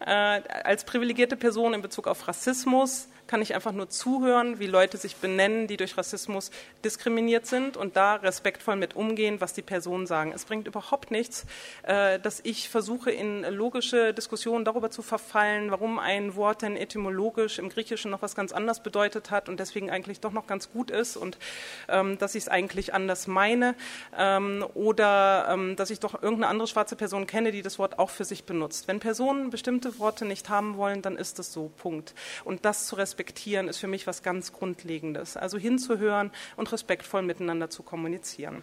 Äh, 0.00 0.42
als 0.64 0.84
privilegierte 0.84 1.36
Person 1.36 1.72
in 1.72 1.80
Bezug 1.80 2.08
auf 2.08 2.28
Rassismus 2.28 3.08
kann 3.30 3.42
ich 3.42 3.54
einfach 3.54 3.70
nur 3.70 3.88
zuhören, 3.88 4.58
wie 4.58 4.66
Leute 4.66 4.96
sich 4.96 5.14
benennen, 5.14 5.68
die 5.68 5.76
durch 5.76 5.96
Rassismus 5.96 6.50
diskriminiert 6.84 7.46
sind 7.46 7.76
und 7.76 7.94
da 7.94 8.16
respektvoll 8.16 8.74
mit 8.74 8.96
umgehen, 8.96 9.40
was 9.40 9.52
die 9.52 9.62
Personen 9.62 10.08
sagen. 10.08 10.32
Es 10.34 10.46
bringt 10.46 10.66
überhaupt 10.66 11.12
nichts, 11.12 11.46
äh, 11.84 12.18
dass 12.18 12.40
ich 12.42 12.68
versuche, 12.68 13.12
in 13.12 13.42
logische 13.44 14.12
Diskussionen 14.12 14.64
darüber 14.64 14.90
zu 14.90 15.02
verfallen, 15.02 15.70
warum 15.70 16.00
ein 16.00 16.34
Wort 16.34 16.62
denn 16.62 16.76
etymologisch 16.76 17.60
im 17.60 17.68
Griechischen 17.68 18.10
noch 18.10 18.20
was 18.20 18.34
ganz 18.34 18.50
anderes 18.50 18.80
bedeutet 18.80 19.30
hat 19.30 19.48
und 19.48 19.60
deswegen 19.60 19.92
eigentlich 19.92 20.18
doch 20.18 20.32
noch 20.32 20.48
ganz 20.48 20.72
gut 20.72 20.90
ist 20.90 21.16
und 21.16 21.38
ähm, 21.88 22.18
dass 22.18 22.34
ich 22.34 22.42
es 22.42 22.48
eigentlich 22.48 22.94
anders 22.94 23.28
meine 23.28 23.76
ähm, 24.18 24.66
oder 24.74 25.46
ähm, 25.50 25.76
dass 25.76 25.90
ich 25.90 26.00
doch 26.00 26.14
irgendeine 26.14 26.48
andere 26.48 26.66
schwarze 26.66 26.96
Person 26.96 27.28
kenne, 27.28 27.52
die 27.52 27.62
das 27.62 27.78
Wort 27.78 28.00
auch 28.00 28.10
für 28.10 28.24
sich 28.24 28.42
benutzt. 28.42 28.88
Wenn 28.88 28.98
Personen 28.98 29.50
bestimmte 29.50 30.00
Worte 30.00 30.24
nicht 30.24 30.48
haben 30.48 30.76
wollen, 30.76 31.00
dann 31.00 31.16
ist 31.16 31.38
das 31.38 31.52
so, 31.52 31.70
Punkt. 31.76 32.12
Und 32.44 32.64
das 32.64 32.88
zu 32.88 32.96
respektieren, 32.96 33.19
respektieren 33.20 33.68
ist 33.68 33.76
für 33.76 33.86
mich 33.86 34.06
was 34.06 34.22
ganz 34.22 34.50
Grundlegendes. 34.50 35.36
Also 35.36 35.58
hinzuhören 35.58 36.30
und 36.56 36.72
respektvoll 36.72 37.20
miteinander 37.20 37.68
zu 37.68 37.82
kommunizieren. 37.82 38.62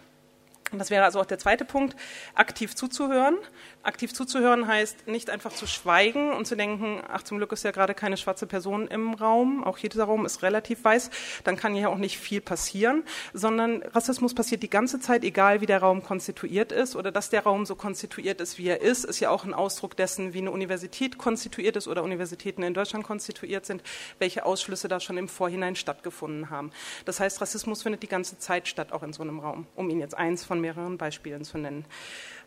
Und 0.71 0.79
das 0.79 0.89
wäre 0.89 1.05
also 1.05 1.19
auch 1.19 1.25
der 1.25 1.39
zweite 1.39 1.65
Punkt, 1.65 1.95
aktiv 2.35 2.75
zuzuhören. 2.75 3.37
Aktiv 3.83 4.13
zuzuhören 4.13 4.67
heißt 4.67 5.07
nicht 5.07 5.29
einfach 5.29 5.53
zu 5.53 5.65
schweigen 5.65 6.33
und 6.33 6.45
zu 6.45 6.57
denken, 6.57 7.01
ach 7.07 7.23
zum 7.23 7.37
Glück 7.37 7.53
ist 7.53 7.63
ja 7.63 7.71
gerade 7.71 7.93
keine 7.93 8.17
schwarze 8.17 8.47
Person 8.47 8.87
im 8.87 9.13
Raum, 9.13 9.63
auch 9.63 9.77
dieser 9.77 10.03
Raum 10.03 10.25
ist 10.25 10.43
relativ 10.43 10.83
weiß, 10.83 11.09
dann 11.45 11.55
kann 11.55 11.75
ja 11.75 11.87
auch 11.87 11.97
nicht 11.97 12.17
viel 12.17 12.41
passieren, 12.41 13.03
sondern 13.33 13.81
Rassismus 13.83 14.33
passiert 14.33 14.61
die 14.61 14.69
ganze 14.69 14.99
Zeit, 14.99 15.23
egal 15.23 15.61
wie 15.61 15.65
der 15.65 15.79
Raum 15.79 16.03
konstituiert 16.03 16.73
ist 16.73 16.95
oder 16.97 17.11
dass 17.11 17.29
der 17.29 17.43
Raum 17.43 17.65
so 17.65 17.75
konstituiert 17.75 18.41
ist, 18.41 18.57
wie 18.57 18.67
er 18.67 18.81
ist, 18.81 19.05
ist 19.05 19.21
ja 19.21 19.29
auch 19.29 19.45
ein 19.45 19.53
Ausdruck 19.53 19.95
dessen, 19.95 20.33
wie 20.33 20.39
eine 20.39 20.51
Universität 20.51 21.17
konstituiert 21.17 21.77
ist 21.77 21.87
oder 21.87 22.03
Universitäten 22.03 22.63
in 22.63 22.73
Deutschland 22.73 23.05
konstituiert 23.05 23.65
sind, 23.65 23.83
welche 24.19 24.45
Ausschlüsse 24.45 24.89
da 24.89 24.99
schon 24.99 25.17
im 25.17 25.29
Vorhinein 25.29 25.77
stattgefunden 25.77 26.49
haben. 26.49 26.71
Das 27.05 27.21
heißt, 27.21 27.39
Rassismus 27.39 27.83
findet 27.83 28.03
die 28.03 28.07
ganze 28.07 28.37
Zeit 28.37 28.67
statt, 28.67 28.91
auch 28.91 29.03
in 29.03 29.13
so 29.13 29.23
einem 29.23 29.39
Raum, 29.39 29.65
um 29.75 29.89
Ihnen 29.89 30.01
jetzt 30.01 30.17
eins 30.17 30.43
von 30.43 30.56
von 30.57 30.61
mehreren 30.61 30.97
Beispielen 30.97 31.43
zu 31.43 31.59
nennen. 31.59 31.85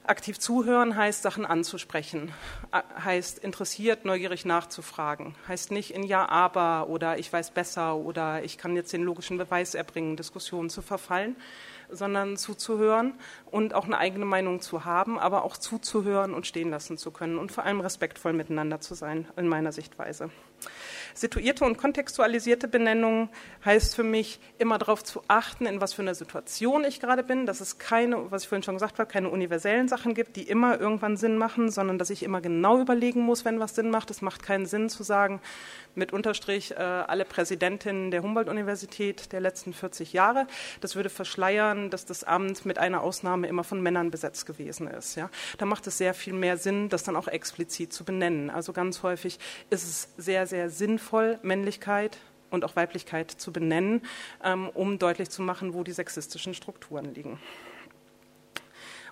Aktiv 0.04 0.40
zuhören 0.40 0.96
heißt, 0.96 1.22
Sachen 1.22 1.46
anzusprechen, 1.46 2.32
heißt 2.72 3.38
interessiert, 3.38 4.04
neugierig 4.04 4.44
nachzufragen, 4.44 5.36
heißt 5.46 5.70
nicht 5.70 5.94
in 5.94 6.02
Ja, 6.02 6.28
aber 6.28 6.88
oder 6.88 7.18
ich 7.18 7.32
weiß 7.32 7.52
besser 7.52 7.94
oder 7.96 8.42
ich 8.42 8.58
kann 8.58 8.74
jetzt 8.74 8.92
den 8.92 9.04
logischen 9.04 9.38
Beweis 9.38 9.74
erbringen, 9.74 10.16
Diskussionen 10.16 10.70
zu 10.70 10.82
verfallen, 10.82 11.36
sondern 11.90 12.36
zuzuhören 12.36 13.14
und 13.50 13.74
auch 13.74 13.84
eine 13.84 13.98
eigene 13.98 14.24
Meinung 14.24 14.60
zu 14.60 14.84
haben, 14.84 15.18
aber 15.18 15.44
auch 15.44 15.56
zuzuhören 15.56 16.34
und 16.34 16.46
stehen 16.46 16.70
lassen 16.70 16.98
zu 16.98 17.12
können 17.12 17.38
und 17.38 17.52
vor 17.52 17.64
allem 17.64 17.80
respektvoll 17.80 18.32
miteinander 18.32 18.80
zu 18.80 18.94
sein, 18.94 19.28
in 19.36 19.46
meiner 19.46 19.70
Sichtweise. 19.70 20.30
Situierte 21.14 21.64
und 21.64 21.78
kontextualisierte 21.78 22.68
Benennung 22.68 23.28
heißt 23.64 23.94
für 23.94 24.02
mich, 24.02 24.40
immer 24.58 24.78
darauf 24.78 25.04
zu 25.04 25.22
achten, 25.28 25.66
in 25.66 25.80
was 25.80 25.94
für 25.94 26.02
einer 26.02 26.14
Situation 26.14 26.84
ich 26.84 27.00
gerade 27.00 27.22
bin, 27.22 27.46
dass 27.46 27.60
es 27.60 27.78
keine, 27.78 28.30
was 28.30 28.42
ich 28.42 28.48
vorhin 28.48 28.62
schon 28.62 28.74
gesagt 28.74 28.98
habe, 28.98 29.10
keine 29.10 29.28
universellen 29.28 29.88
Sachen 29.88 30.14
gibt, 30.14 30.36
die 30.36 30.42
immer 30.42 30.80
irgendwann 30.80 31.16
Sinn 31.16 31.36
machen, 31.36 31.70
sondern 31.70 31.98
dass 31.98 32.10
ich 32.10 32.22
immer 32.22 32.40
genau 32.40 32.80
überlegen 32.80 33.20
muss, 33.20 33.44
wenn 33.44 33.60
was 33.60 33.74
Sinn 33.74 33.90
macht. 33.90 34.10
Es 34.10 34.22
macht 34.22 34.42
keinen 34.42 34.66
Sinn 34.66 34.88
zu 34.88 35.02
sagen, 35.02 35.40
mit 35.94 36.12
Unterstrich 36.12 36.72
äh, 36.72 36.74
alle 36.76 37.24
Präsidentinnen 37.24 38.10
der 38.10 38.22
Humboldt-Universität 38.22 39.32
der 39.32 39.40
letzten 39.40 39.72
40 39.72 40.12
Jahre. 40.12 40.46
Das 40.80 40.96
würde 40.96 41.10
verschleiern, 41.10 41.90
dass 41.90 42.04
das 42.04 42.24
Amt 42.24 42.64
mit 42.64 42.78
einer 42.78 43.02
Ausnahme 43.02 43.48
immer 43.48 43.64
von 43.64 43.82
Männern 43.82 44.10
besetzt 44.10 44.46
gewesen 44.46 44.86
ist. 44.86 45.16
Ja? 45.16 45.30
Da 45.58 45.66
macht 45.66 45.86
es 45.86 45.98
sehr 45.98 46.14
viel 46.14 46.32
mehr 46.32 46.56
Sinn, 46.56 46.88
das 46.88 47.02
dann 47.02 47.16
auch 47.16 47.28
explizit 47.28 47.92
zu 47.92 48.04
benennen. 48.04 48.50
Also 48.50 48.72
ganz 48.72 49.02
häufig 49.02 49.38
ist 49.70 49.84
es 49.84 50.08
sehr, 50.16 50.46
sehr 50.46 50.70
sinnvoll, 50.70 50.99
Männlichkeit 51.42 52.18
und 52.50 52.64
auch 52.64 52.76
Weiblichkeit 52.76 53.30
zu 53.30 53.52
benennen, 53.52 54.02
ähm, 54.44 54.68
um 54.68 54.98
deutlich 54.98 55.30
zu 55.30 55.42
machen, 55.42 55.74
wo 55.74 55.84
die 55.84 55.92
sexistischen 55.92 56.54
Strukturen 56.54 57.14
liegen 57.14 57.38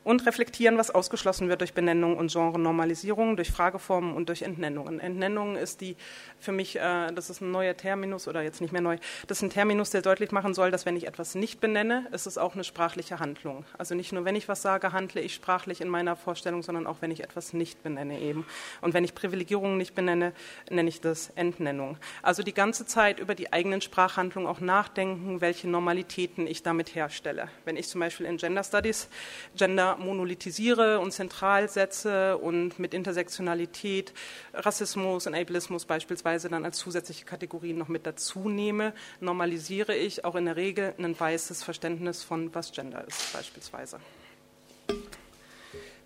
und 0.05 0.27
reflektieren, 0.27 0.79
was 0.79 0.91
ausgeschlossen 0.91 1.49
wird 1.49 1.61
durch 1.61 1.75
Benennung 1.75 2.17
und 2.17 2.33
Genre-Normalisierung, 2.33 3.37
durch 3.37 3.51
Frageformen 3.51 4.15
und 4.15 4.29
durch 4.29 4.43
Entnennungen. 4.43 5.01
Entnennungen 5.01 5.57
ist 5.57 5.81
die 5.81 5.97
für 6.39 6.53
mich, 6.53 6.77
äh, 6.77 7.13
das 7.13 7.31
ist 7.31 7.41
ein 7.41 7.51
neuer 7.51 7.77
Terminus 7.77 8.29
oder 8.29 8.43
jetzt 8.43 8.61
nicht 8.61 8.73
mehr 8.73 8.83
neu, 8.83 8.99
das 9.27 9.39
ist 9.39 9.43
ein 9.43 9.51
Terminus, 9.51 9.91
der 9.91 10.03
deutlich 10.03 10.33
machen 10.33 10.55
soll, 10.55 10.71
dass 10.71 10.87
wenn 10.87 10.97
ich 10.97 11.07
etwas 11.07 11.35
nicht 11.35 11.61
benenne, 11.61 12.07
ist 12.13 12.27
es 12.27 12.39
auch 12.39 12.55
eine 12.55 12.65
sprachliche 12.65 13.19
Handlung. 13.19 13.65
Also 13.77 13.95
nicht 13.95 14.13
nur, 14.13 14.25
wenn 14.25 14.37
ich 14.37 14.49
was 14.49 14.63
sage, 14.63 14.93
handle 14.93 15.21
ich 15.21 15.35
sprachlich 15.35 15.81
in 15.81 15.89
meiner 15.89 16.17
Vorstellung, 16.17 16.63
sondern 16.63 16.87
auch, 16.87 16.97
wenn 17.01 17.11
ich 17.11 17.23
etwas 17.23 17.53
nicht 17.53 17.83
benenne 17.83 18.21
eben. 18.21 18.47
Und 18.81 18.95
wenn 18.95 19.05
ich 19.05 19.15
Privilegierungen 19.15 19.77
nicht 19.77 19.95
benenne, 19.95 20.33
nenne 20.71 20.89
ich 20.89 21.01
das 21.01 21.31
Entnennung. 21.35 21.97
Also 22.23 22.43
die 22.43 22.55
ganze 22.55 22.87
Zeit 22.87 23.19
über 23.21 23.35
die 23.35 23.53
eigenen 23.53 23.81
Sprachhandlungen 23.81 24.49
auch 24.49 24.61
nachdenken, 24.61 25.41
welche 25.41 25.69
Normalitäten 25.69 26.47
ich 26.47 26.63
damit 26.63 26.95
herstelle. 26.95 27.49
Wenn 27.65 27.77
ich 27.77 27.89
zum 27.89 28.01
Beispiel 28.01 28.27
in 28.27 28.37
Gender 28.37 28.65
Studies 28.65 29.09
Gender 29.57 29.88
monolithisiere 29.97 31.01
und 31.01 31.13
zentral 31.13 31.69
setze 31.69 32.37
und 32.39 32.79
mit 32.79 32.95
Intersektionalität, 32.95 34.13
Rassismus 34.55 35.27
und 35.27 35.35
Ableismus 35.35 35.85
beispielsweise 35.85 36.49
dann 36.49 36.65
als 36.65 36.79
zusätzliche 36.79 37.25
Kategorien 37.25 37.79
noch 37.79 37.89
mit 37.89 38.07
dazu 38.07 38.49
nehme, 38.49 38.93
normalisiere 39.21 39.95
ich 39.95 40.25
auch 40.25 40.35
in 40.35 40.47
der 40.47 40.57
Regel 40.57 40.95
ein 40.99 41.19
weißes 41.19 41.63
Verständnis 41.63 42.23
von, 42.23 42.55
was 42.55 42.73
Gender 42.73 43.07
ist 43.07 43.33
beispielsweise. 43.33 43.99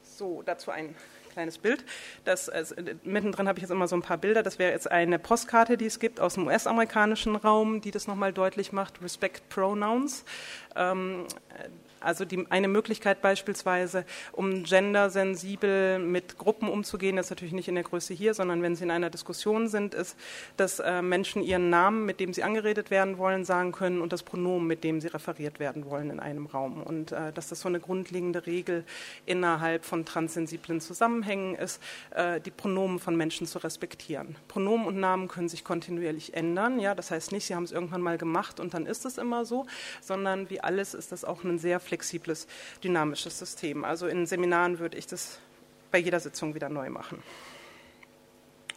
So, 0.03 0.43
dazu 0.45 0.71
ein 0.71 0.95
kleines 1.33 1.59
Bild. 1.59 1.85
Das, 2.25 2.49
also, 2.49 2.75
mittendrin 3.03 3.49
habe 3.49 3.59
ich 3.59 3.63
jetzt 3.63 3.71
immer 3.71 3.89
so 3.89 3.97
ein 3.97 4.03
paar 4.03 4.19
Bilder. 4.19 4.43
Das 4.43 4.59
wäre 4.59 4.73
jetzt 4.73 4.91
eine 4.91 5.19
Postkarte, 5.19 5.77
die 5.77 5.87
es 5.87 5.99
gibt 5.99 6.21
aus 6.21 6.35
dem 6.35 6.47
US-amerikanischen 6.47 7.37
Raum, 7.37 7.81
die 7.81 7.91
das 7.91 8.07
nochmal 8.07 8.33
deutlich 8.33 8.73
macht. 8.73 9.03
Respect 9.03 9.49
Pronouns. 9.49 10.25
Ähm, 10.77 11.27
also 12.05 12.25
die, 12.25 12.47
eine 12.51 12.69
Möglichkeit 12.69 13.23
beispielsweise, 13.23 14.05
um 14.33 14.65
gendersensibel 14.65 15.99
mit 15.99 16.39
Gruppen 16.39 16.69
umzugehen, 16.69 17.17
das 17.17 17.27
ist 17.27 17.31
natürlich 17.31 17.55
nicht 17.55 17.69
in 17.69 17.75
der 17.75 17.85
Größe 17.85 18.15
hier, 18.15 18.35
sondern 18.35 18.63
wenn 18.63 18.77
sie 18.77 18.85
in 18.85 18.91
einer 18.91 19.11
Diskussion 19.11 19.69
sind, 19.69 19.95
ist, 19.95 20.17
dass 20.57 20.79
äh, 20.79 21.03
Menschen 21.03 21.43
ihren 21.43 21.71
Namen, 21.71 22.05
mit 22.07 22.21
dem 22.21 22.33
sie 22.33 22.43
angeredet 22.43 22.91
werden 22.91 23.19
wollen, 23.19 23.45
sagen 23.45 23.73
können 23.73 24.01
und 24.01 24.13
das 24.13 24.23
Pronomen, 24.23 24.67
mit 24.67 24.85
dem 24.85 25.01
sie 25.01 25.09
referiert 25.09 25.61
werden 25.61 25.87
wollen 25.87 26.11
in 26.11 26.21
einem 26.21 26.47
Raum. 26.47 26.83
Und 26.83 27.13
äh, 27.13 27.33
dass 27.33 27.49
das 27.49 27.61
so 27.61 27.69
eine 27.69 27.81
grundlegende 27.81 28.47
Regel 28.47 28.85
innerhalb 29.27 29.85
von 29.85 30.05
transsensiblen 30.05 30.81
Zusammenhängen 30.81 31.55
ist, 31.55 31.83
äh, 32.11 32.41
die 32.41 32.51
Pronomen 32.51 32.99
von 32.99 33.17
Menschen 33.17 33.47
zu 33.47 33.59
respektieren. 33.59 34.37
Pronomen 34.49 34.87
und 34.87 34.99
Namen 34.99 35.29
können 35.29 35.49
sich 35.49 35.65
kontinuierlich 35.65 36.35
ändern. 36.35 36.81
Ja, 36.81 36.95
das 36.95 37.11
heißt 37.11 37.33
nicht, 37.33 37.47
sie 37.47 37.55
haben 37.55 37.65
es 37.65 37.73
irgendwann 37.73 38.01
mal 38.01 38.19
gemacht 38.19 38.61
und 38.61 38.75
dann 38.75 38.87
ist 38.87 39.05
es 39.05 39.19
immer 39.19 39.45
so, 39.45 39.67
sondern 40.01 40.51
wie 40.51 40.61
alles 40.61 40.95
ist 40.95 41.13
das 41.13 41.25
auch 41.25 41.45
ein 41.45 41.59
sehr 41.59 41.81
flexibles, 41.93 42.47
dynamisches 42.83 43.39
System. 43.39 43.85
Also 43.85 44.07
in 44.07 44.25
Seminaren 44.25 44.79
würde 44.79 44.97
ich 44.97 45.07
das 45.07 45.39
bei 45.91 45.99
jeder 45.99 46.21
Sitzung 46.21 46.55
wieder 46.55 46.71
neu 46.71 46.89
machen. 46.89 47.23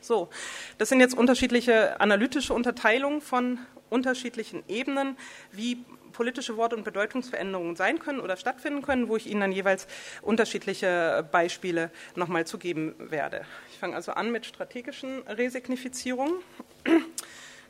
So, 0.01 0.29
das 0.77 0.89
sind 0.89 0.99
jetzt 0.99 1.17
unterschiedliche 1.17 1.99
analytische 2.01 2.53
Unterteilungen 2.53 3.21
von 3.21 3.57
unterschiedlichen 3.89 4.63
Ebenen, 4.67 5.15
wie 5.53 5.77
politische 6.11 6.57
Wort- 6.57 6.73
und 6.73 6.83
Bedeutungsveränderungen 6.83 7.77
sein 7.77 7.99
können 7.99 8.19
oder 8.19 8.35
stattfinden 8.35 8.81
können, 8.81 9.07
wo 9.07 9.15
ich 9.15 9.27
Ihnen 9.27 9.41
dann 9.41 9.51
jeweils 9.53 9.87
unterschiedliche 10.21 11.27
Beispiele 11.31 11.89
nochmal 12.15 12.45
zu 12.45 12.57
geben 12.57 12.95
werde. 12.99 13.45
Ich 13.71 13.79
fange 13.79 13.95
also 13.95 14.11
an 14.11 14.31
mit 14.31 14.45
strategischen 14.45 15.21
Resignifizierungen. 15.23 16.35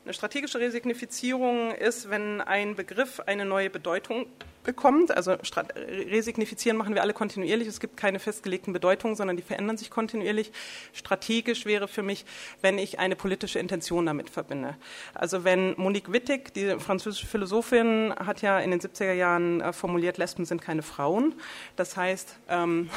Eine 0.06 0.14
strategische 0.14 0.60
Resignifizierung 0.60 1.72
ist, 1.72 2.10
wenn 2.10 2.40
ein 2.40 2.76
Begriff 2.76 3.18
eine 3.26 3.44
neue 3.44 3.70
Bedeutung 3.70 4.26
bekommt. 4.66 5.16
Also 5.16 5.32
resignifizieren 5.32 6.76
machen 6.76 6.94
wir 6.94 7.00
alle 7.00 7.14
kontinuierlich. 7.14 7.66
Es 7.66 7.80
gibt 7.80 7.96
keine 7.96 8.18
festgelegten 8.18 8.74
Bedeutungen, 8.74 9.16
sondern 9.16 9.38
die 9.38 9.42
verändern 9.42 9.78
sich 9.78 9.90
kontinuierlich. 9.90 10.52
Strategisch 10.92 11.64
wäre 11.64 11.88
für 11.88 12.02
mich, 12.02 12.26
wenn 12.60 12.76
ich 12.76 12.98
eine 12.98 13.16
politische 13.16 13.58
Intention 13.58 14.04
damit 14.04 14.28
verbinde. 14.28 14.76
Also 15.14 15.44
wenn 15.44 15.74
Monique 15.78 16.12
Wittig, 16.12 16.52
die 16.52 16.78
französische 16.78 17.26
Philosophin, 17.26 18.12
hat 18.16 18.42
ja 18.42 18.58
in 18.58 18.72
den 18.72 18.80
70er 18.80 19.12
Jahren 19.12 19.60
äh, 19.60 19.72
formuliert, 19.72 20.18
Lesben 20.18 20.44
sind 20.44 20.60
keine 20.60 20.82
Frauen. 20.82 21.34
Das 21.76 21.96
heißt, 21.96 22.36
ähm, 22.48 22.90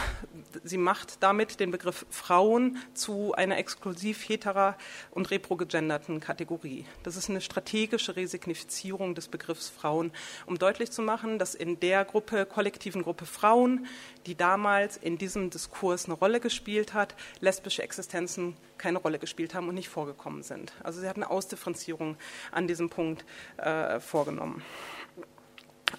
sie 0.63 0.78
macht 0.78 1.24
damit 1.24 1.60
den 1.60 1.72
Begriff 1.72 2.06
Frauen 2.10 2.78
zu 2.94 3.34
einer 3.34 3.58
exklusiv 3.58 4.28
heterer 4.28 4.75
und 5.12 5.32
reprogegenderten 5.32 6.20
Kategorie. 6.20 6.86
Das 7.03 7.15
ist 7.15 7.29
eine 7.29 7.41
strategische 7.41 8.15
Resignifizierung 8.15 9.15
des 9.15 9.27
Begriffs 9.27 9.70
Frauen, 9.70 10.12
um 10.46 10.60
deutlich 10.60 10.91
zu 10.91 11.01
machen, 11.01 11.39
dass 11.39 11.56
in 11.56 11.79
der 11.79 12.06
Gruppe, 12.06 12.46
kollektiven 12.46 13.03
Gruppe 13.03 13.25
Frauen, 13.25 13.88
die 14.25 14.36
damals 14.36 14.98
in 14.98 15.18
diesem 15.18 15.50
Diskurs 15.50 16.06
eine 16.06 16.15
Rolle 16.15 16.39
gespielt 16.39 16.94
hat, 16.94 17.15
lesbische 17.39 17.84
Existenzen 17.84 18.58
keine 18.77 19.00
Rolle 19.00 19.20
gespielt 19.20 19.53
haben 19.53 19.68
und 19.68 19.75
nicht 19.75 19.89
vorgekommen 19.89 20.44
sind. 20.44 20.74
Also 20.84 21.01
sie 21.01 21.08
hat 21.08 21.15
eine 21.15 21.29
Ausdifferenzierung 21.29 22.18
an 22.51 22.68
diesem 22.68 22.89
Punkt 22.89 23.25
äh, 23.58 24.00
vorgenommen 24.00 24.63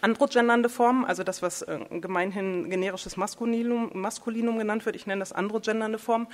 androgendernde 0.01 0.69
Formen, 0.69 1.05
also 1.05 1.23
das, 1.23 1.43
was 1.43 1.63
äh, 1.63 1.79
gemeinhin 1.91 2.71
generisches 2.71 3.17
Maskulinum, 3.17 3.91
Maskulinum 3.95 4.59
genannt 4.59 4.87
wird, 4.87 4.97
ich 4.97 5.07
nenne 5.07 5.21
das 5.21 5.33
androgendernde 5.33 5.99
Form, 5.99 6.27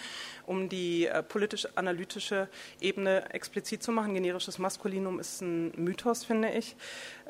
um 0.46 0.68
die 0.68 1.06
äh, 1.06 1.22
politisch-analytische 1.22 2.48
Ebene 2.80 3.32
explizit 3.32 3.82
zu 3.82 3.92
machen. 3.92 4.14
Generisches 4.14 4.58
Maskulinum 4.58 5.18
ist 5.18 5.40
ein 5.40 5.72
Mythos, 5.76 6.24
finde 6.24 6.50
ich, 6.50 6.76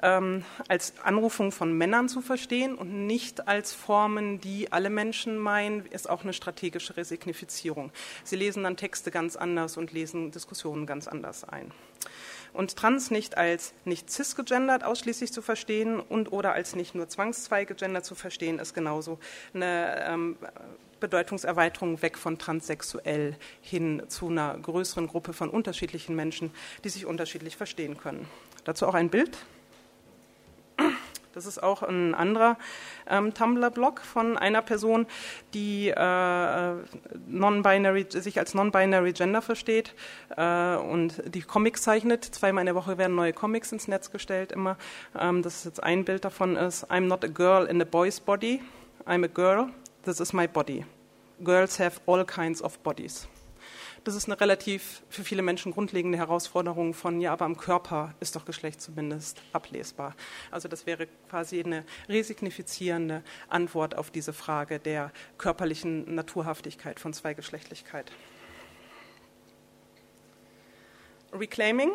ähm, 0.03 0.45
als 0.69 0.95
Anrufung 1.03 1.53
von 1.53 1.73
Männern 1.73 2.09
zu 2.09 2.21
verstehen 2.21 2.75
und 2.77 3.07
nicht 3.07 3.49
als 3.49 3.73
Formen, 3.73 4.41
die 4.41 4.73
alle 4.73 4.91
Menschen 4.91 5.39
meinen, 5.39 5.87
ist 5.87 6.09
auch 6.09 6.23
eine 6.23 6.33
strategische 6.33 6.97
Resignifizierung. 6.97 7.91
Sie 8.25 8.37
lesen 8.37 8.65
dann 8.65 8.77
Texte 8.77 9.11
ganz 9.11 9.37
anders 9.37 9.77
und 9.77 9.93
lesen 9.93 10.31
Diskussionen 10.31 10.87
ganz 10.87 11.09
anders 11.09 11.45
ein 11.45 11.73
und 12.57 12.77
trans 12.77 13.11
nicht 13.11 13.37
als 13.37 13.75
nicht 13.85 14.11
cisgegendert 14.11 14.83
ausschließlich 14.83 15.33
zu 15.33 15.43
verstehen 15.43 16.01
und 16.01 16.33
oder 16.33 16.53
als 16.53 16.75
nicht 16.75 16.95
nur 16.95 17.09
zwangsfrei 17.09 17.65
zu 17.67 18.15
verstehen, 18.15 18.59
ist 18.59 18.75
genauso 18.75 19.19
eine 19.55 20.05
ähm, 20.09 20.37
Bedeutungserweiterung 21.01 22.01
weg 22.03 22.17
von 22.19 22.39
transsexuell 22.39 23.37
hin 23.61 24.03
zu 24.09 24.29
einer 24.29 24.57
größeren 24.59 25.07
Gruppe 25.07 25.33
von 25.33 25.51
unterschiedlichen 25.51 26.17
Menschen, 26.17 26.51
die 26.85 26.89
sich 26.89 27.07
unterschiedlich 27.07 27.57
verstehen 27.57 27.99
können. 27.99 28.27
Dazu 28.65 28.87
auch 28.87 28.95
ein 28.95 29.11
Bild. 29.11 29.39
Das 31.37 31.45
ist 31.45 31.63
auch 31.63 31.83
ein 31.83 32.15
anderer 32.15 32.57
ähm, 33.07 33.35
Tumblr-Blog 33.35 34.01
von 34.01 34.39
einer 34.39 34.63
Person, 34.63 35.07
die 35.53 35.89
äh, 35.91 36.75
non-binary, 37.27 38.07
sich 38.09 38.39
als 38.39 38.55
non-binary 38.55 39.13
Gender 39.13 39.43
versteht 39.43 39.95
äh, 40.35 40.77
und 40.77 41.23
die 41.27 41.43
Comics 41.43 41.83
zeichnet. 41.83 42.25
Zweimal 42.25 42.63
in 42.63 42.67
der 42.67 42.75
Woche 42.75 42.97
werden 42.97 43.15
neue 43.15 43.35
Comics 43.35 43.71
ins 43.71 43.87
Netz 43.87 44.11
gestellt 44.11 44.51
immer. 44.51 44.79
Ähm, 45.15 45.43
das 45.43 45.57
ist 45.57 45.65
jetzt 45.67 45.83
ein 45.83 46.07
Bild 46.07 46.25
davon 46.25 46.57
ist 46.57 46.91
I'm 46.91 47.01
not 47.01 47.23
a 47.23 47.29
girl 47.29 47.67
in 47.67 47.83
a 47.83 47.85
boy's 47.85 48.19
body. 48.19 48.63
I'm 49.05 49.23
a 49.23 49.29
girl. 49.29 49.69
This 50.07 50.21
is 50.21 50.33
my 50.33 50.47
body. 50.47 50.87
Girls 51.45 51.79
have 51.79 52.01
all 52.07 52.25
kinds 52.25 52.63
of 52.63 52.79
bodies 52.79 53.29
das 54.07 54.15
ist 54.15 54.29
eine 54.29 54.41
relativ 54.41 55.03
für 55.11 55.25
viele 55.25 55.43
Menschen 55.43 55.73
grundlegende 55.73 56.17
Herausforderung 56.17 56.95
von, 56.95 57.21
ja, 57.21 57.33
aber 57.33 57.45
am 57.45 57.57
Körper 57.57 58.15
ist 58.21 58.37
doch 58.37 58.45
Geschlecht 58.45 58.81
zumindest 58.81 59.43
ablesbar. 59.53 60.15
Also 60.53 60.69
das 60.69 60.87
wäre 60.87 61.09
quasi 61.29 61.61
eine 61.61 61.85
resignifizierende 62.09 63.25
Antwort 63.49 63.97
auf 63.97 64.13
diese 64.13 64.33
Frage 64.33 64.79
der 64.79 65.11
körperlichen 65.39 66.15
Naturhaftigkeit 66.15 67.01
von 67.01 67.13
Zweigeschlechtlichkeit. 67.13 68.13
Reclaiming, 71.33 71.91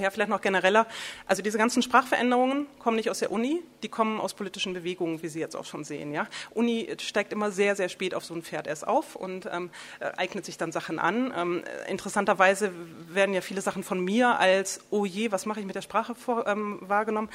ja, 0.00 0.10
vielleicht 0.10 0.30
noch 0.30 0.40
genereller. 0.40 0.86
Also 1.26 1.42
diese 1.42 1.58
ganzen 1.58 1.82
Sprachveränderungen 1.82 2.66
kommen 2.78 2.96
nicht 2.96 3.10
aus 3.10 3.20
der 3.20 3.30
Uni, 3.30 3.62
die 3.82 3.88
kommen 3.88 4.20
aus 4.20 4.34
politischen 4.34 4.72
Bewegungen, 4.72 5.22
wie 5.22 5.28
Sie 5.28 5.40
jetzt 5.40 5.56
auch 5.56 5.64
schon 5.64 5.84
sehen. 5.84 6.12
Ja? 6.12 6.26
Uni 6.54 6.88
steigt 7.00 7.32
immer 7.32 7.50
sehr, 7.50 7.76
sehr 7.76 7.88
spät 7.88 8.14
auf 8.14 8.24
so 8.24 8.34
ein 8.34 8.42
Pferd 8.42 8.66
erst 8.66 8.86
auf 8.86 9.16
und 9.16 9.48
ähm, 9.52 9.70
äh, 10.00 10.06
eignet 10.16 10.44
sich 10.44 10.58
dann 10.58 10.72
Sachen 10.72 10.98
an. 10.98 11.32
Ähm, 11.36 11.62
interessanterweise 11.88 12.72
werden 13.08 13.34
ja 13.34 13.40
viele 13.40 13.60
Sachen 13.60 13.82
von 13.82 14.00
mir 14.00 14.38
als, 14.38 14.80
oh 14.90 15.04
je, 15.04 15.32
was 15.32 15.46
mache 15.46 15.60
ich 15.60 15.66
mit 15.66 15.74
der 15.74 15.82
Sprache 15.82 16.14
vor, 16.14 16.46
ähm, 16.46 16.78
wahrgenommen. 16.80 17.28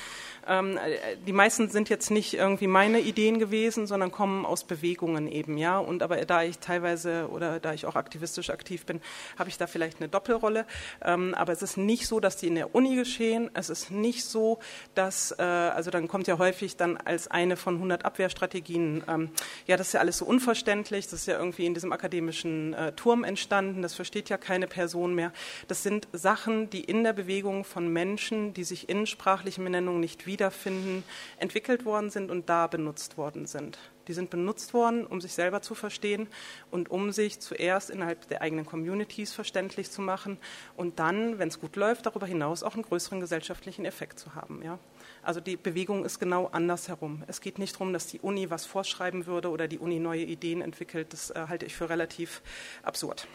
Ähm, 0.48 0.78
äh, 0.78 1.18
die 1.26 1.34
meisten 1.34 1.70
sind 1.70 1.90
jetzt 1.90 2.12
nicht 2.12 2.34
irgendwie 2.34 2.68
meine 2.68 3.00
Ideen 3.00 3.40
gewesen, 3.40 3.88
sondern 3.88 4.12
kommen 4.12 4.46
aus 4.46 4.64
Bewegungen 4.64 5.28
eben. 5.28 5.58
ja. 5.58 5.78
Und 5.80 6.04
aber 6.04 6.18
da 6.26 6.44
ich 6.44 6.60
teilweise 6.60 7.30
oder 7.30 7.60
da 7.60 7.74
ich 7.74 7.86
auch 7.86 7.96
aktivistisch 7.96 8.50
aktiv 8.50 8.86
bin, 8.86 9.02
habe 9.38 9.50
ich 9.50 9.58
da 9.58 9.68
vielleicht 9.68 10.00
eine 10.00 10.10
Doppelrolle. 10.10 10.66
Ähm, 11.04 11.34
aber 11.36 11.54
es 11.54 11.62
ist 11.62 11.78
nicht 11.78 12.08
so, 12.08 12.20
dass 12.20 12.38
die 12.38 12.47
in 12.48 12.56
der 12.56 12.74
Uni 12.74 12.96
geschehen. 12.96 13.50
Es 13.54 13.70
ist 13.70 13.92
nicht 13.92 14.26
so, 14.26 14.60
dass, 14.96 15.32
äh, 15.38 15.44
also 15.44 15.92
dann 15.92 16.08
kommt 16.08 16.28
ja 16.28 16.38
häufig 16.38 16.78
dann 16.78 16.98
als 16.98 17.28
eine 17.28 17.58
von 17.58 17.76
100 17.76 18.06
Abwehrstrategien, 18.06 19.04
ähm, 19.08 19.30
ja, 19.66 19.78
das 19.78 19.88
ist 19.88 19.94
ja 19.94 20.00
alles 20.00 20.20
so 20.20 20.26
unverständlich, 20.26 21.06
das 21.06 21.22
ist 21.22 21.28
ja 21.28 21.38
irgendwie 21.38 21.66
in 21.66 21.74
diesem 21.74 21.92
akademischen 21.92 22.74
äh, 22.74 22.92
Turm 22.94 23.24
entstanden, 23.24 23.82
das 23.82 23.94
versteht 23.94 24.30
ja 24.30 24.38
keine 24.38 24.68
Person 24.68 25.14
mehr. 25.14 25.32
Das 25.68 25.84
sind 25.84 26.08
Sachen, 26.14 26.70
die 26.70 26.84
in 26.84 27.04
der 27.04 27.14
Bewegung 27.14 27.64
von 27.64 27.92
Menschen, 27.92 28.54
die 28.54 28.64
sich 28.64 28.90
in 28.90 29.06
sprachlichen 29.06 29.64
Benennungen 29.64 30.00
nicht 30.00 30.26
wiederfinden, 30.26 31.04
entwickelt 31.38 31.86
worden 31.86 32.10
sind 32.10 32.32
und 32.32 32.50
da 32.50 32.68
benutzt 32.68 33.18
worden 33.18 33.46
sind. 33.46 33.78
Die 34.08 34.14
sind 34.14 34.30
benutzt 34.30 34.74
worden, 34.74 35.06
um 35.06 35.22
sich 35.22 35.34
selber 35.34 35.62
zu 35.62 35.76
verstehen 35.76 36.28
und 36.72 36.90
um 36.90 37.12
sich 37.12 37.40
zuerst 37.40 37.90
innerhalb 37.90 38.28
der 38.28 38.42
eigenen 38.42 38.66
Communities 38.66 39.34
verständlich 39.34 39.92
zu 39.92 40.02
machen 40.02 40.38
und 40.76 41.00
dann, 41.00 41.40
wenn 41.40 41.50
es 41.50 41.60
gut 41.60 41.76
läuft, 41.76 42.06
darüber 42.06 42.26
hinaus 42.26 42.64
auch 42.64 42.74
einen 42.74 42.84
größeren 42.84 43.20
gesellschaftlichen 43.20 43.86
Effekt 43.86 44.20
zu 44.20 44.36
haben. 44.36 44.62
Ja? 44.64 44.80
Also 45.24 45.42
die 45.42 45.58
Bewegung 45.58 46.06
ist 46.06 46.20
genau 46.20 46.48
andersherum. 46.48 47.24
Es 47.28 47.42
geht 47.42 47.60
nicht 47.60 47.76
darum, 47.76 47.94
dass 47.94 48.08
die 48.08 48.20
Uni 48.20 48.50
was 48.50 48.66
vorschreiben 48.66 49.26
würde 49.26 49.50
oder 49.50 49.68
die 49.68 49.80
Uni 49.80 50.00
neue 50.00 50.24
Ideen 50.24 50.62
entwickelt. 50.62 51.14
Das 51.14 51.32
äh, 51.32 51.46
halte 51.48 51.66
ich 51.66 51.76
für 51.76 51.90
relativ 51.90 52.42
absurd. 52.84 53.28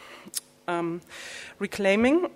Ähm, 0.67 1.01
Reclaiming 1.61 2.29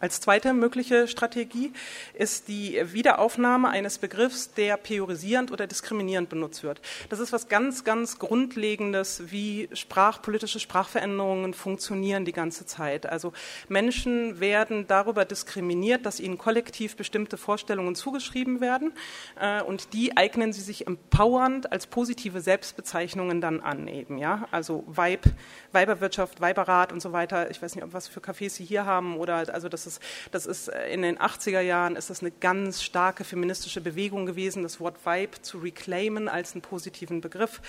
als 0.00 0.20
zweite 0.20 0.52
mögliche 0.52 1.08
Strategie 1.08 1.72
ist 2.14 2.48
die 2.48 2.80
Wiederaufnahme 2.84 3.68
eines 3.68 3.98
Begriffs, 3.98 4.52
der 4.54 4.76
priorisierend 4.76 5.52
oder 5.52 5.66
diskriminierend 5.66 6.28
benutzt 6.28 6.62
wird. 6.62 6.80
Das 7.08 7.20
ist 7.20 7.32
was 7.32 7.48
ganz, 7.48 7.84
ganz 7.84 8.18
Grundlegendes, 8.18 9.24
wie 9.30 9.68
sprachpolitische 9.72 10.60
Sprachveränderungen 10.60 11.54
funktionieren 11.54 12.24
die 12.24 12.32
ganze 12.32 12.66
Zeit. 12.66 13.06
Also 13.06 13.32
Menschen 13.68 14.40
werden 14.40 14.86
darüber 14.86 15.24
diskriminiert, 15.24 16.06
dass 16.06 16.20
ihnen 16.20 16.38
kollektiv 16.38 16.96
bestimmte 16.96 17.36
Vorstellungen 17.36 17.94
zugeschrieben 17.94 18.60
werden 18.60 18.92
äh, 19.40 19.62
und 19.62 19.92
die 19.92 20.16
eignen 20.16 20.52
sie 20.52 20.60
sich 20.60 20.86
empowernd 20.86 21.72
als 21.72 21.86
positive 21.86 22.40
Selbstbezeichnungen 22.40 23.40
dann 23.40 23.60
an 23.60 23.88
eben. 23.88 24.18
Ja? 24.18 24.46
Also 24.50 24.84
Weib, 24.86 25.24
Weiberwirtschaft, 25.72 26.40
Weiberrat 26.40 26.92
und 26.92 27.00
so 27.00 27.12
weiter. 27.12 27.50
Ich 27.50 27.62
weiß 27.62 27.74
nicht, 27.74 27.86
was 27.92 28.08
für 28.08 28.20
Cafés 28.20 28.50
Sie 28.50 28.64
hier 28.64 28.86
haben 28.86 29.16
oder 29.16 29.52
also 29.52 29.68
das 29.68 29.81
ist, 29.86 30.02
das 30.30 30.46
ist 30.46 30.68
äh, 30.68 30.92
in 30.92 31.02
den 31.02 31.18
80er 31.18 31.60
Jahren 31.60 31.96
ist 31.96 32.10
das 32.10 32.20
eine 32.20 32.30
ganz 32.30 32.82
starke 32.82 33.24
feministische 33.24 33.80
Bewegung 33.80 34.26
gewesen, 34.26 34.62
das 34.62 34.80
Wort 34.80 35.04
Vibe 35.04 35.42
zu 35.42 35.58
reclaimen 35.58 36.28
als 36.28 36.52
einen 36.52 36.62
positiven 36.62 37.20
Begriff. 37.20 37.60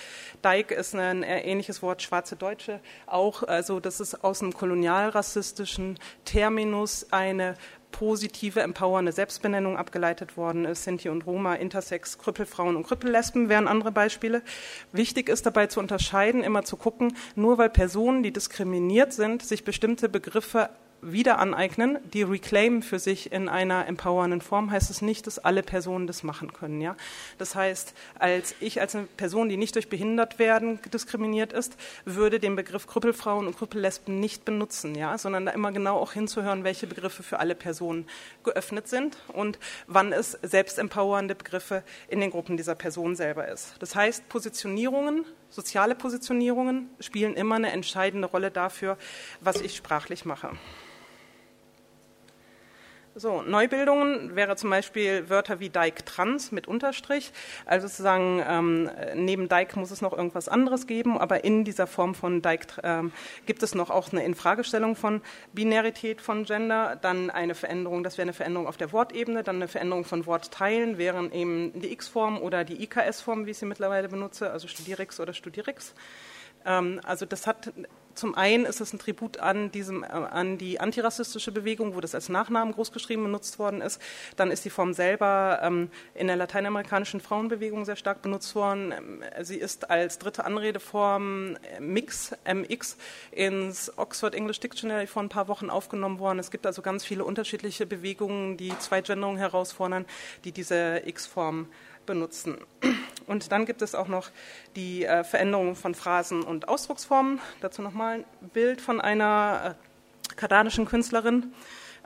Dyke 0.44 0.74
ist 0.74 0.94
ein 0.94 1.22
ähnliches 1.22 1.82
Wort, 1.82 2.02
schwarze 2.02 2.36
Deutsche 2.36 2.80
auch. 3.06 3.42
Also 3.42 3.80
das 3.80 4.00
ist 4.00 4.24
aus 4.24 4.42
einem 4.42 4.52
kolonialrassistischen 4.52 5.98
Terminus 6.24 7.06
eine 7.10 7.56
positive, 7.94 8.60
empowernde 8.60 9.12
Selbstbenennung 9.12 9.76
abgeleitet 9.76 10.36
worden 10.36 10.64
ist. 10.64 10.82
Sinti 10.82 11.08
und 11.08 11.26
Roma, 11.26 11.54
Intersex, 11.54 12.18
Krüppelfrauen 12.18 12.74
und 12.74 12.84
Krüppellesben 12.84 13.48
wären 13.48 13.68
andere 13.68 13.92
Beispiele. 13.92 14.42
Wichtig 14.90 15.28
ist 15.28 15.46
dabei 15.46 15.68
zu 15.68 15.78
unterscheiden, 15.78 16.42
immer 16.42 16.64
zu 16.64 16.76
gucken, 16.76 17.16
nur 17.36 17.56
weil 17.56 17.70
Personen, 17.70 18.24
die 18.24 18.32
diskriminiert 18.32 19.12
sind, 19.12 19.42
sich 19.42 19.62
bestimmte 19.62 20.08
Begriffe 20.08 20.70
wieder 21.04 21.38
aneignen, 21.38 21.98
die 22.12 22.22
reclaim 22.22 22.82
für 22.82 22.98
sich 22.98 23.32
in 23.32 23.48
einer 23.48 23.86
empowernden 23.86 24.40
Form, 24.40 24.70
heißt 24.70 24.90
es 24.90 25.02
nicht, 25.02 25.26
dass 25.26 25.38
alle 25.38 25.62
Personen 25.62 26.06
das 26.06 26.22
machen 26.22 26.52
können. 26.52 26.80
Ja? 26.80 26.96
Das 27.38 27.54
heißt, 27.54 27.94
als 28.18 28.54
ich 28.60 28.80
als 28.80 28.94
eine 28.94 29.06
Person, 29.06 29.48
die 29.48 29.56
nicht 29.56 29.74
durch 29.74 29.88
Behindertwerden 29.88 30.80
diskriminiert 30.92 31.52
ist, 31.52 31.76
würde 32.04 32.40
den 32.40 32.56
Begriff 32.56 32.86
Krüppelfrauen 32.86 33.46
und 33.46 33.56
Krüppellesben 33.56 34.18
nicht 34.18 34.44
benutzen, 34.44 34.94
ja? 34.94 35.18
sondern 35.18 35.46
da 35.46 35.52
immer 35.52 35.72
genau 35.72 35.98
auch 35.98 36.12
hinzuhören, 36.12 36.64
welche 36.64 36.86
Begriffe 36.86 37.22
für 37.22 37.38
alle 37.38 37.54
Personen 37.54 38.06
geöffnet 38.42 38.88
sind 38.88 39.16
und 39.28 39.58
wann 39.86 40.12
es 40.12 40.38
selbstempowernde 40.42 41.34
Begriffe 41.34 41.82
in 42.08 42.20
den 42.20 42.30
Gruppen 42.30 42.56
dieser 42.56 42.74
Person 42.74 43.16
selber 43.16 43.48
ist. 43.48 43.74
Das 43.80 43.94
heißt, 43.94 44.28
Positionierungen 44.28 45.24
soziale 45.54 45.94
Positionierungen 45.94 46.90
spielen 46.98 47.34
immer 47.34 47.54
eine 47.54 47.70
entscheidende 47.70 48.26
Rolle 48.26 48.50
dafür, 48.50 48.98
was 49.40 49.60
ich 49.60 49.76
sprachlich 49.76 50.24
mache. 50.24 50.50
So, 53.16 53.42
Neubildungen 53.42 54.34
wäre 54.34 54.56
zum 54.56 54.70
Beispiel 54.70 55.30
Wörter 55.30 55.60
wie 55.60 55.68
Dike 55.68 56.04
Trans 56.04 56.50
mit 56.50 56.66
Unterstrich. 56.66 57.30
Also 57.64 57.86
sozusagen 57.86 58.42
ähm, 58.44 58.90
neben 59.14 59.48
Dike 59.48 59.78
muss 59.78 59.92
es 59.92 60.00
noch 60.00 60.12
irgendwas 60.12 60.48
anderes 60.48 60.88
geben, 60.88 61.16
aber 61.16 61.44
in 61.44 61.62
dieser 61.62 61.86
Form 61.86 62.16
von 62.16 62.42
Dike 62.42 62.66
ähm, 62.82 63.12
gibt 63.46 63.62
es 63.62 63.76
noch 63.76 63.90
auch 63.90 64.10
eine 64.10 64.24
Infragestellung 64.24 64.96
von 64.96 65.22
Binarität 65.52 66.20
von 66.20 66.44
Gender, 66.44 66.98
dann 67.00 67.30
eine 67.30 67.54
Veränderung, 67.54 68.02
das 68.02 68.18
wäre 68.18 68.24
eine 68.24 68.32
Veränderung 68.32 68.66
auf 68.66 68.78
der 68.78 68.90
Wortebene, 68.90 69.44
dann 69.44 69.56
eine 69.56 69.68
Veränderung 69.68 70.04
von 70.04 70.26
Wortteilen, 70.26 70.98
wären 70.98 71.30
eben 71.30 71.72
die 71.80 71.92
X-Form 71.92 72.42
oder 72.42 72.64
die 72.64 72.82
IKS-Form, 72.82 73.46
wie 73.46 73.52
ich 73.52 73.58
sie 73.58 73.66
mittlerweile 73.66 74.08
benutze, 74.08 74.50
also 74.50 74.66
Studierix 74.66 75.20
oder 75.20 75.34
Studierix. 75.34 75.94
Ähm, 76.64 77.00
also 77.04 77.26
das 77.26 77.46
hat 77.46 77.72
zum 78.14 78.34
einen 78.34 78.64
ist 78.64 78.80
es 78.80 78.92
ein 78.92 78.98
Tribut 78.98 79.38
an, 79.38 79.70
diesem, 79.70 80.02
äh, 80.02 80.06
an 80.06 80.58
die 80.58 80.80
antirassistische 80.80 81.52
Bewegung, 81.52 81.94
wo 81.94 82.00
das 82.00 82.14
als 82.14 82.28
Nachnamen 82.28 82.72
großgeschrieben 82.74 83.24
benutzt 83.24 83.58
worden 83.58 83.80
ist. 83.80 84.00
Dann 84.36 84.50
ist 84.50 84.64
die 84.64 84.70
Form 84.70 84.94
selber 84.94 85.60
ähm, 85.62 85.90
in 86.14 86.28
der 86.28 86.36
lateinamerikanischen 86.36 87.20
Frauenbewegung 87.20 87.84
sehr 87.84 87.96
stark 87.96 88.22
benutzt 88.22 88.54
worden. 88.54 88.92
Ähm, 88.92 89.22
sie 89.42 89.56
ist 89.56 89.90
als 89.90 90.18
dritte 90.18 90.44
Anredeform 90.44 91.56
äh, 91.56 91.80
Mix, 91.80 92.32
MX, 92.44 92.96
ins 93.32 93.92
Oxford 93.98 94.34
English 94.34 94.60
Dictionary 94.60 95.06
vor 95.06 95.22
ein 95.22 95.28
paar 95.28 95.48
Wochen 95.48 95.70
aufgenommen 95.70 96.18
worden. 96.18 96.38
Es 96.38 96.50
gibt 96.50 96.66
also 96.66 96.82
ganz 96.82 97.04
viele 97.04 97.24
unterschiedliche 97.24 97.86
Bewegungen, 97.86 98.56
die 98.56 98.76
Zweitgenderung 98.78 99.36
herausfordern, 99.36 100.06
die 100.44 100.52
diese 100.52 101.02
X-Form 101.04 101.68
benutzen. 102.06 102.58
Und 103.26 103.52
dann 103.52 103.64
gibt 103.64 103.82
es 103.82 103.94
auch 103.94 104.08
noch 104.08 104.30
die 104.76 105.04
äh, 105.04 105.24
Veränderung 105.24 105.76
von 105.76 105.94
Phrasen 105.94 106.42
und 106.42 106.68
Ausdrucksformen. 106.68 107.40
Dazu 107.60 107.82
nochmal 107.82 108.24
ein 108.42 108.48
Bild 108.50 108.80
von 108.80 109.00
einer 109.00 109.76
äh, 109.80 110.34
kanadischen 110.36 110.84
Künstlerin, 110.84 111.52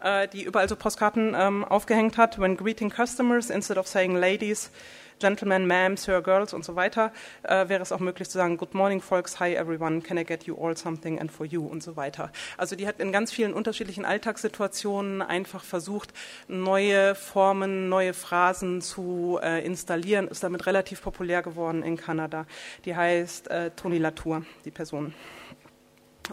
äh, 0.03 0.29
die 0.29 0.43
überall 0.45 0.69
so 0.69 0.77
Postkarten 0.77 1.35
ähm, 1.37 1.65
aufgehängt 1.65 2.17
hat. 2.17 2.39
When 2.39 2.57
greeting 2.57 2.91
customers, 2.91 3.51
instead 3.51 3.79
of 3.79 3.87
saying 3.87 4.17
ladies, 4.17 4.71
Gentlemen, 5.19 5.67
Ma'am, 5.67 5.97
Sir, 5.97 6.23
Girls 6.23 6.53
und 6.55 6.65
so 6.65 6.77
weiter, 6.77 7.13
äh, 7.43 7.69
wäre 7.69 7.83
es 7.83 7.93
auch 7.93 8.01
möglich 8.01 8.29
zu 8.29 8.39
sagen, 8.39 8.57
Good 8.57 8.75
morning, 8.75 9.01
folks, 9.01 9.41
hi 9.41 9.55
everyone, 9.55 10.01
can 10.01 10.17
I 10.19 10.25
get 10.25 10.45
you 10.45 10.57
all 10.57 10.77
something 10.77 11.19
and 11.19 11.31
for 11.31 11.47
you 11.47 11.67
und 11.67 11.83
so 11.83 11.97
weiter. 11.97 12.31
Also 12.57 12.77
die 12.77 12.87
hat 12.87 13.01
in 13.01 13.13
ganz 13.13 13.33
vielen 13.33 13.53
unterschiedlichen 13.53 14.05
Alltagssituationen 14.05 15.23
einfach 15.23 15.65
versucht, 15.65 16.13
neue 16.47 17.15
Formen, 17.15 17.89
neue 17.89 18.15
Phrasen 18.15 18.81
zu 18.81 19.39
äh, 19.43 19.65
installieren, 19.65 20.29
ist 20.29 20.43
damit 20.43 20.67
relativ 20.67 21.03
populär 21.03 21.43
geworden 21.43 21.83
in 21.83 21.97
Kanada. 21.97 22.47
Die 22.85 22.95
heißt 22.95 23.51
äh, 23.51 23.71
Toni 23.73 23.99
Latour, 23.99 24.45
die 24.65 24.71
Person 24.71 25.15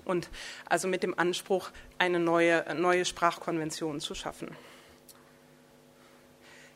und 0.04 0.30
also 0.66 0.88
mit 0.88 1.04
dem 1.04 1.18
Anspruch, 1.18 1.70
eine 1.98 2.20
neue, 2.20 2.66
neue 2.76 3.06
Sprachkonvention 3.06 4.00
zu 4.02 4.16
schaffen. 4.16 4.50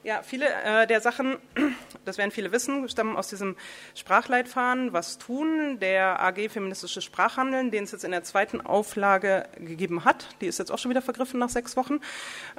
Ja, 0.02 0.22
viele 0.24 0.46
äh, 0.64 0.88
der 0.88 1.02
Sachen, 1.02 1.36
das 2.06 2.18
werden 2.18 2.32
viele 2.32 2.54
wissen, 2.54 2.88
stammen 2.88 3.18
aus 3.18 3.28
diesem 3.28 3.58
Sprachleitfaden 3.96 4.94
Was 4.94 5.18
tun, 5.18 5.78
der 5.82 6.24
AG 6.24 6.48
Feministische 6.50 7.02
Sprachhandeln, 7.02 7.70
den 7.70 7.84
es 7.84 7.92
jetzt 7.92 8.06
in 8.06 8.12
der 8.12 8.24
zweiten 8.24 8.62
Auflage 8.62 9.50
gegeben 9.58 10.06
hat. 10.06 10.30
Die 10.40 10.48
ist 10.48 10.58
jetzt 10.58 10.72
auch 10.72 10.78
schon 10.78 10.90
wieder 10.90 11.02
vergriffen 11.02 11.38
nach 11.38 11.50
sechs 11.50 11.76
Wochen, 11.76 12.00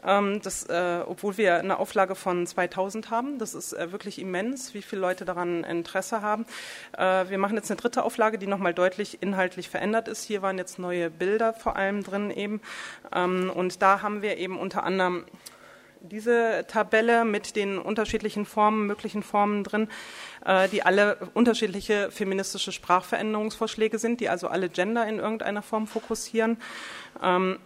ähm, 0.04 0.42
das, 0.42 0.64
äh, 0.64 1.00
obwohl 1.06 1.38
wir 1.38 1.56
eine 1.56 1.78
Auflage 1.78 2.14
von 2.14 2.46
2000 2.46 3.08
haben. 3.08 3.38
Das 3.38 3.54
ist 3.54 3.72
äh, 3.72 3.90
wirklich 3.90 4.18
immens, 4.18 4.74
wie 4.74 4.82
viele 4.82 5.00
Leute 5.00 5.24
daran 5.24 5.64
Interesse 5.64 6.20
haben. 6.20 6.44
Äh, 6.98 7.30
wir 7.30 7.38
machen 7.38 7.56
jetzt 7.56 7.70
eine 7.70 7.80
dritte 7.80 8.02
Auflage, 8.02 8.36
die 8.36 8.48
nochmal 8.48 8.74
deutlich 8.74 9.22
inhaltlich 9.22 9.70
verändert 9.70 10.08
ist. 10.08 10.24
Hier 10.24 10.42
waren 10.42 10.58
jetzt 10.58 10.78
neue 10.78 11.08
Bilder 11.08 11.54
vor 11.54 11.76
allem 11.76 12.02
drin 12.02 12.30
eben. 12.30 12.60
Ähm, 13.14 13.50
und 13.54 13.80
da 13.80 14.02
haben 14.02 14.20
wir 14.20 14.36
eben 14.36 14.58
unter 14.58 14.84
anderem 14.84 15.24
diese 16.00 16.64
Tabelle 16.66 17.24
mit 17.24 17.56
den 17.56 17.78
unterschiedlichen 17.78 18.44
Formen, 18.46 18.86
möglichen 18.86 19.22
Formen 19.22 19.64
drin, 19.64 19.88
die 20.72 20.82
alle 20.82 21.18
unterschiedliche 21.34 22.10
feministische 22.10 22.72
Sprachveränderungsvorschläge 22.72 23.98
sind, 23.98 24.20
die 24.20 24.28
also 24.28 24.48
alle 24.48 24.68
Gender 24.70 25.06
in 25.06 25.18
irgendeiner 25.18 25.62
Form 25.62 25.86
fokussieren. 25.86 26.56
Ähm, 27.22 27.58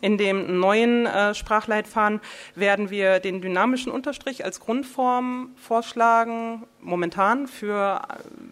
in 0.00 0.18
dem 0.18 0.60
neuen 0.60 1.06
äh, 1.06 1.34
Sprachleitfaden 1.34 2.20
werden 2.54 2.90
wir 2.90 3.20
den 3.20 3.40
dynamischen 3.40 3.90
Unterstrich 3.90 4.44
als 4.44 4.60
Grundform 4.60 5.52
vorschlagen, 5.56 6.64
momentan 6.80 7.46
für, 7.46 8.02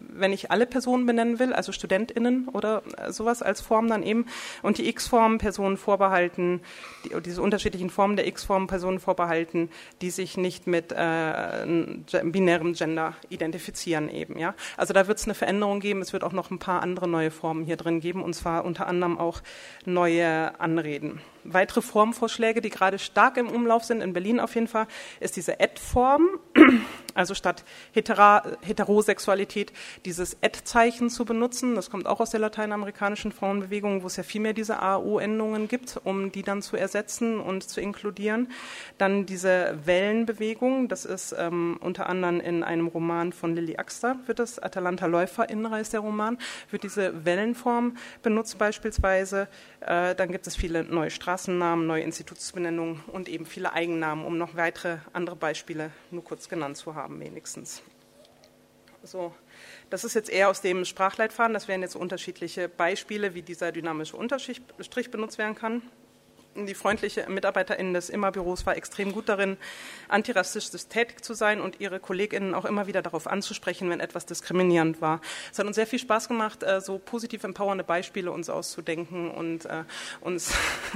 wenn 0.09 0.33
ich 0.33 0.49
alle 0.49 0.65
Personen 0.65 1.05
benennen 1.05 1.37
will, 1.37 1.53
also 1.53 1.71
StudentInnen 1.71 2.47
oder 2.47 2.81
sowas 3.09 3.41
als 3.41 3.61
Form 3.61 3.87
dann 3.87 4.03
eben, 4.03 4.25
und 4.63 4.77
die 4.77 4.87
X-Form 4.89 5.37
Personen 5.37 5.77
vorbehalten, 5.77 6.61
die, 7.05 7.21
diese 7.21 7.41
unterschiedlichen 7.41 7.89
Formen 7.89 8.15
der 8.15 8.27
X-Form 8.27 8.67
Personen 8.67 8.99
vorbehalten, 8.99 9.69
die 10.01 10.09
sich 10.09 10.37
nicht 10.37 10.65
mit 10.65 10.91
äh, 10.91 11.65
binärem 12.23 12.73
Gender 12.73 13.13
identifizieren 13.29 13.66
eben, 14.09 14.37
ja. 14.37 14.55
Also 14.77 14.93
da 14.93 15.07
wird 15.07 15.17
es 15.17 15.25
eine 15.25 15.33
Veränderung 15.33 15.79
geben, 15.79 16.01
es 16.01 16.13
wird 16.13 16.23
auch 16.23 16.31
noch 16.31 16.51
ein 16.51 16.59
paar 16.59 16.81
andere 16.81 17.07
neue 17.07 17.31
Formen 17.31 17.63
hier 17.65 17.77
drin 17.77 17.99
geben, 17.99 18.23
und 18.23 18.33
zwar 18.33 18.65
unter 18.65 18.87
anderem 18.87 19.17
auch 19.17 19.41
neue 19.85 20.59
Anreden. 20.59 21.21
Weitere 21.49 21.81
Formvorschläge, 21.81 22.59
die 22.59 22.69
gerade 22.69 22.99
stark 22.99 23.37
im 23.37 23.47
Umlauf 23.47 23.85
sind, 23.85 24.01
in 24.01 24.11
Berlin 24.11 24.41
auf 24.41 24.53
jeden 24.55 24.67
Fall, 24.67 24.85
ist 25.21 25.37
diese 25.37 25.61
Ad-Form, 25.61 26.27
also 27.13 27.33
statt 27.33 27.63
Hetera 27.93 28.43
Heterosexualität 28.61 29.71
dieses 30.03 30.35
Ad-Zeichen 30.43 31.09
zu 31.09 31.23
benutzen. 31.23 31.75
Das 31.75 31.89
kommt 31.89 32.05
auch 32.05 32.19
aus 32.19 32.31
der 32.31 32.41
lateinamerikanischen 32.41 33.31
Frauenbewegung, 33.31 34.03
wo 34.03 34.07
es 34.07 34.17
ja 34.17 34.23
viel 34.23 34.41
mehr 34.41 34.51
diese 34.51 34.81
AO-Endungen 34.81 35.69
gibt, 35.69 36.01
um 36.03 36.33
die 36.33 36.43
dann 36.43 36.61
zu 36.61 36.75
ersetzen 36.75 37.39
und 37.39 37.63
zu 37.63 37.79
inkludieren. 37.79 38.51
Dann 38.97 39.25
diese 39.25 39.79
Wellenbewegung, 39.85 40.89
das 40.89 41.05
ist 41.05 41.33
ähm, 41.37 41.77
unter 41.79 42.09
anderem 42.09 42.41
in 42.41 42.61
einem 42.61 42.87
Roman 42.87 43.31
von 43.31 43.55
Lilly 43.55 43.77
Axter, 43.77 44.17
wird 44.25 44.39
das, 44.39 44.59
Atalanta 44.59 45.05
Läuferinnen 45.05 45.71
heißt 45.71 45.93
der 45.93 46.01
Roman, 46.01 46.37
wird 46.71 46.83
diese 46.83 47.25
Wellenform 47.25 47.95
benutzt 48.21 48.57
beispielsweise. 48.57 49.47
Äh, 49.79 50.13
dann 50.13 50.29
gibt 50.31 50.45
es 50.45 50.57
viele 50.57 50.83
neue 50.83 51.09
Straßen 51.09 51.36
Straßennamen, 51.37 51.85
neue 51.85 52.01
Institutsbenennungen 52.01 53.03
und 53.11 53.29
eben 53.29 53.45
viele 53.45 53.71
Eigennamen, 53.71 54.25
um 54.25 54.39
noch 54.39 54.55
weitere 54.55 54.97
andere 55.13 55.35
Beispiele 55.35 55.91
nur 56.09 56.23
kurz 56.23 56.49
genannt 56.49 56.77
zu 56.77 56.95
haben, 56.95 57.19
wenigstens. 57.19 57.83
So, 59.03 59.31
das 59.91 60.03
ist 60.03 60.15
jetzt 60.15 60.31
eher 60.31 60.49
aus 60.49 60.61
dem 60.61 60.83
Sprachleitfaden. 60.83 61.53
Das 61.53 61.67
wären 61.67 61.83
jetzt 61.83 61.95
unterschiedliche 61.95 62.67
Beispiele, 62.67 63.35
wie 63.35 63.43
dieser 63.43 63.71
dynamische 63.71 64.17
Unterstrich 64.17 65.11
benutzt 65.11 65.37
werden 65.37 65.53
kann 65.53 65.83
die 66.65 66.73
freundliche 66.73 67.25
Mitarbeiterin 67.29 67.93
des 67.93 68.09
Immerbüros 68.09 68.65
war 68.65 68.75
extrem 68.75 69.11
gut 69.11 69.29
darin, 69.29 69.57
antirassistisch 70.07 70.87
tätig 70.87 71.23
zu 71.23 71.33
sein 71.33 71.61
und 71.61 71.79
ihre 71.79 71.99
KollegInnen 71.99 72.53
auch 72.53 72.65
immer 72.65 72.87
wieder 72.87 73.01
darauf 73.01 73.27
anzusprechen, 73.27 73.89
wenn 73.89 73.99
etwas 73.99 74.25
diskriminierend 74.25 75.01
war. 75.01 75.21
Es 75.51 75.59
hat 75.59 75.67
uns 75.67 75.75
sehr 75.75 75.87
viel 75.87 75.99
Spaß 75.99 76.27
gemacht, 76.27 76.63
äh, 76.63 76.81
so 76.81 76.97
positiv 76.97 77.43
empowernde 77.43 77.83
Beispiele 77.83 78.31
uns 78.31 78.49
auszudenken 78.49 79.29
und 79.29 79.65
äh, 79.65 79.83
uns 80.21 80.53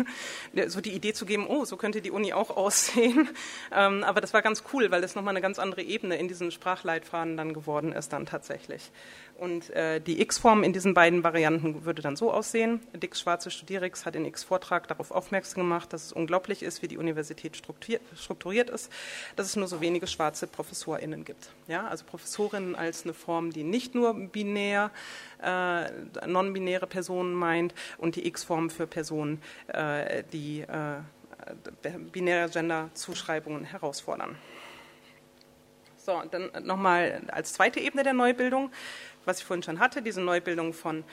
so 0.68 0.82
die 0.82 0.94
Idee 0.94 1.14
zu 1.14 1.26
geben, 1.26 1.46
oh, 1.48 1.66
so 1.66 1.78
könnte 1.78 2.02
die 2.02 2.12
Uni 2.12 2.34
auch 2.34 2.50
aussehen. 2.56 3.30
Ähm, 3.74 4.04
aber 4.04 4.22
das 4.22 4.34
war 4.34 4.42
ganz 4.42 4.64
cool, 4.74 4.92
weil 4.92 5.02
das 5.02 5.16
nochmal 5.16 5.34
eine 5.34 5.42
ganz 5.42 5.58
andere 5.58 5.82
Ebene 5.82 6.18
in 6.18 6.28
diesen 6.28 6.52
Sprachleitfaden 6.52 7.38
dann 7.38 7.54
geworden 7.54 7.94
ist 7.94 8.12
dann 8.12 8.26
tatsächlich. 8.26 8.92
Und 9.38 9.70
äh, 9.72 10.00
die 10.00 10.22
X-Form 10.22 10.64
in 10.64 10.74
diesen 10.74 10.94
beiden 10.94 11.24
Varianten 11.24 11.86
würde 11.86 12.02
dann 12.02 12.16
so 12.16 12.32
aussehen. 12.32 12.82
Dix 12.94 13.22
Schwarze 13.22 13.50
Studierix 13.50 14.06
hat 14.06 14.16
in 14.16 14.26
X-Vortrag 14.26 14.88
darauf 14.88 15.12
aufmerksam 15.12 15.51
gemacht, 15.56 15.94
dass 15.94 16.06
es 16.06 16.14
unglaublich 16.14 16.64
ist, 16.64 16.82
wie 16.82 16.88
die 16.88 16.98
Universität 16.98 17.56
strukturiert 17.56 18.70
ist, 18.70 18.92
dass 19.36 19.48
es 19.48 19.56
nur 19.56 19.68
so 19.68 19.82
wenige 19.82 20.08
schwarze 20.08 20.48
ProfessorInnen 20.48 21.26
gibt. 21.26 21.50
Ja, 21.68 21.88
also 21.88 22.06
Professorinnen 22.06 22.76
als 22.76 23.04
eine 23.04 23.14
Form, 23.14 23.52
die 23.52 23.64
nicht 23.64 23.96
nur 23.96 24.14
binär, 24.14 24.92
äh, 25.42 25.90
non-binäre 26.28 26.88
Personen 26.88 27.34
meint 27.34 27.74
und 27.98 28.16
die 28.16 28.28
X-Form 28.28 28.70
für 28.70 28.88
Personen, 28.88 29.42
äh, 29.68 30.24
die 30.32 30.62
äh, 30.62 30.98
binäre 32.12 32.50
Gender-Zuschreibungen 32.50 33.64
herausfordern. 33.64 34.36
So, 35.98 36.22
dann 36.32 36.50
nochmal 36.64 37.22
als 37.28 37.54
zweite 37.54 37.80
Ebene 37.80 38.04
der 38.04 38.14
Neubildung 38.14 38.72
was 39.26 39.40
ich 39.40 39.46
vorhin 39.46 39.64
schon 39.64 39.80
hatte, 39.80 40.02
diese 40.02 40.22
Neubildung 40.22 40.74
von 40.74 41.04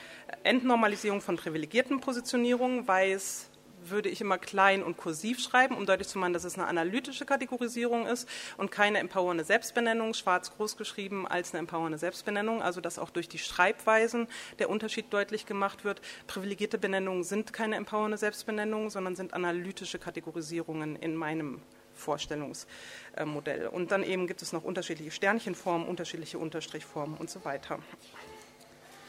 Entnormalisierung 0.43 1.21
von 1.21 1.35
privilegierten 1.35 1.99
Positionierungen, 1.99 2.87
weiß, 2.87 3.48
würde 3.83 4.09
ich 4.09 4.21
immer 4.21 4.37
klein 4.37 4.83
und 4.83 4.97
kursiv 4.97 5.39
schreiben, 5.39 5.75
um 5.75 5.85
deutlich 5.85 6.07
zu 6.07 6.19
machen, 6.19 6.33
dass 6.33 6.43
es 6.43 6.55
eine 6.55 6.67
analytische 6.67 7.25
Kategorisierung 7.25 8.07
ist 8.07 8.27
und 8.57 8.71
keine 8.71 8.99
empowernde 8.99 9.43
Selbstbenennung, 9.43 10.13
schwarz 10.13 10.51
groß 10.55 10.77
geschrieben 10.77 11.27
als 11.27 11.51
eine 11.51 11.59
empowernde 11.59 11.97
Selbstbenennung, 11.97 12.61
also 12.61 12.81
dass 12.81 12.99
auch 12.99 13.09
durch 13.09 13.29
die 13.29 13.39
Schreibweisen 13.39 14.27
der 14.59 14.69
Unterschied 14.69 15.11
deutlich 15.11 15.45
gemacht 15.45 15.83
wird. 15.83 16.01
Privilegierte 16.27 16.77
Benennungen 16.77 17.23
sind 17.23 17.53
keine 17.53 17.75
empowernde 17.75 18.17
Selbstbenennung, 18.17 18.89
sondern 18.89 19.15
sind 19.15 19.33
analytische 19.33 19.99
Kategorisierungen 19.99 20.95
in 20.95 21.15
meinem 21.15 21.61
Vorstellungsmodell. 21.93 23.67
Und 23.67 23.91
dann 23.91 24.03
eben 24.03 24.25
gibt 24.25 24.41
es 24.41 24.53
noch 24.53 24.63
unterschiedliche 24.63 25.11
Sternchenformen, 25.11 25.87
unterschiedliche 25.87 26.39
Unterstrichformen 26.39 27.17
und 27.17 27.29
so 27.29 27.43
weiter. 27.45 27.79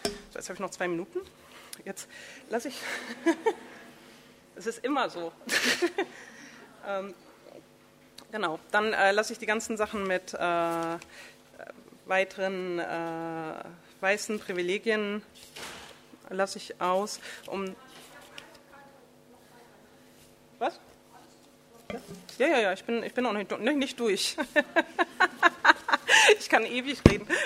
So, 0.03 0.39
jetzt 0.39 0.49
habe 0.49 0.55
ich 0.55 0.61
noch 0.61 0.71
zwei 0.71 0.89
Minuten. 0.89 1.21
Jetzt 1.85 2.09
lasse 2.51 2.69
ich. 2.69 2.81
es 4.61 4.67
ist 4.67 4.85
immer 4.85 5.09
so. 5.09 5.33
ähm, 6.87 7.15
genau, 8.31 8.59
dann 8.71 8.93
äh, 8.93 9.11
lasse 9.13 9.33
ich 9.33 9.39
die 9.39 9.47
ganzen 9.47 9.79
Sachen 9.79 10.07
mit 10.07 10.35
äh, 10.35 10.99
weiteren 12.05 12.79
äh, 12.79 13.55
weißen 14.01 14.39
Privilegien 14.39 15.23
lasse 16.29 16.59
ich 16.59 16.81
aus, 16.81 17.21
um 17.47 17.75
was? 20.59 20.79
Ja, 22.39 22.47
ja, 22.47 22.59
ja, 22.61 22.73
ich 22.73 22.85
bin, 22.85 23.03
ich 23.03 23.15
bin 23.15 23.27
auch 23.27 23.33
nicht, 23.33 23.59
nicht 23.59 23.99
durch. 23.99 24.37
ich 26.39 26.49
kann 26.49 26.65
ewig 26.65 26.99
reden. 27.09 27.27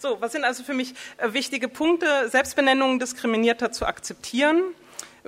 So, 0.00 0.20
was 0.20 0.30
sind 0.30 0.44
also 0.44 0.62
für 0.62 0.74
mich 0.74 0.94
äh, 1.16 1.32
wichtige 1.32 1.68
Punkte? 1.68 2.28
Selbstbenennungen 2.28 3.00
diskriminierter 3.00 3.72
zu 3.72 3.84
akzeptieren, 3.84 4.62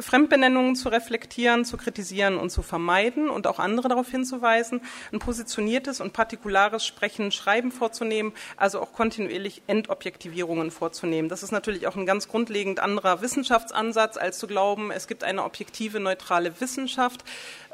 Fremdbenennungen 0.01 0.77
zu 0.77 0.89
reflektieren, 0.89 1.65
zu 1.65 1.77
kritisieren 1.77 2.37
und 2.37 2.51
zu 2.51 2.63
vermeiden 2.63 3.31
und 3.31 3.47
auch 3.47 3.59
andere 3.59 3.89
darauf 3.89 4.09
hinzuweisen, 4.11 4.81
ein 5.13 5.19
positioniertes 5.19 6.01
und 6.01 6.13
partikulares 6.13 6.85
Sprechen, 6.85 7.33
Schreiben 7.33 7.73
vorzunehmen, 7.73 8.33
also 8.57 8.81
auch 8.81 8.93
kontinuierlich 8.93 9.63
Endobjektivierungen 9.67 10.71
vorzunehmen. 10.71 11.29
Das 11.29 11.43
ist 11.43 11.53
natürlich 11.53 11.87
auch 11.87 11.97
ein 11.97 12.07
ganz 12.07 12.29
grundlegend 12.29 12.81
anderer 12.81 13.23
Wissenschaftsansatz, 13.23 14.17
als 14.17 14.39
zu 14.39 14.47
glauben, 14.47 14.91
es 14.91 15.07
gibt 15.07 15.25
eine 15.25 15.45
objektive, 15.45 16.01
neutrale 16.01 16.61
Wissenschaft. 16.61 17.25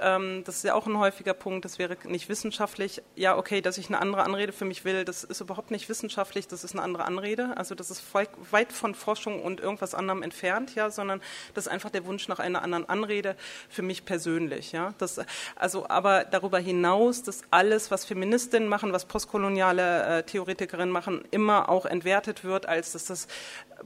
Ähm, 0.01 0.43
das 0.45 0.57
ist 0.57 0.65
ja 0.65 0.75
auch 0.75 0.87
ein 0.87 0.99
häufiger 0.99 1.35
Punkt, 1.35 1.65
das 1.65 1.79
wäre 1.79 1.97
nicht 2.05 2.29
wissenschaftlich. 2.29 3.03
Ja, 3.15 3.37
okay, 3.37 3.61
dass 3.61 3.79
ich 3.79 3.89
eine 3.89 4.01
andere 4.01 4.25
Anrede 4.25 4.53
für 4.53 4.65
mich 4.65 4.85
will, 4.85 5.05
das 5.05 5.25
ist 5.25 5.41
überhaupt 5.41 5.71
nicht 5.71 5.89
wissenschaftlich, 5.89 6.49
das 6.49 6.65
ist 6.65 6.75
eine 6.75 6.83
andere 6.83 7.05
Anrede. 7.05 7.57
Also 7.57 7.75
das 7.75 7.91
ist 7.91 8.03
weit 8.51 8.73
von 8.73 8.95
Forschung 8.95 9.43
und 9.43 9.61
irgendwas 9.61 9.95
anderem 9.95 10.23
entfernt, 10.23 10.75
ja, 10.75 10.91
sondern 10.91 11.21
das 11.55 11.67
ist 11.67 11.73
einfach 11.73 11.91
der 11.91 12.05
Wunsch 12.05 12.29
nach 12.29 12.39
einer 12.39 12.63
anderen 12.63 12.89
Anrede 12.89 13.37
für 13.69 13.83
mich 13.83 14.05
persönlich. 14.05 14.73
Ja? 14.73 14.95
Das, 14.99 15.21
also, 15.55 15.89
aber 15.89 16.25
darüber 16.25 16.59
hinaus, 16.59 17.23
dass 17.23 17.43
alles, 17.51 17.91
was 17.91 18.05
Feministinnen 18.05 18.69
machen, 18.69 18.93
was 18.93 19.05
postkoloniale 19.07 20.19
äh, 20.19 20.23
Theoretikerinnen 20.25 20.91
machen, 20.91 21.25
immer 21.31 21.69
auch 21.69 21.87
entwertet 21.87 22.45
wird, 22.45 22.67
als 22.67 22.93
dass 22.93 23.07
das 23.07 23.29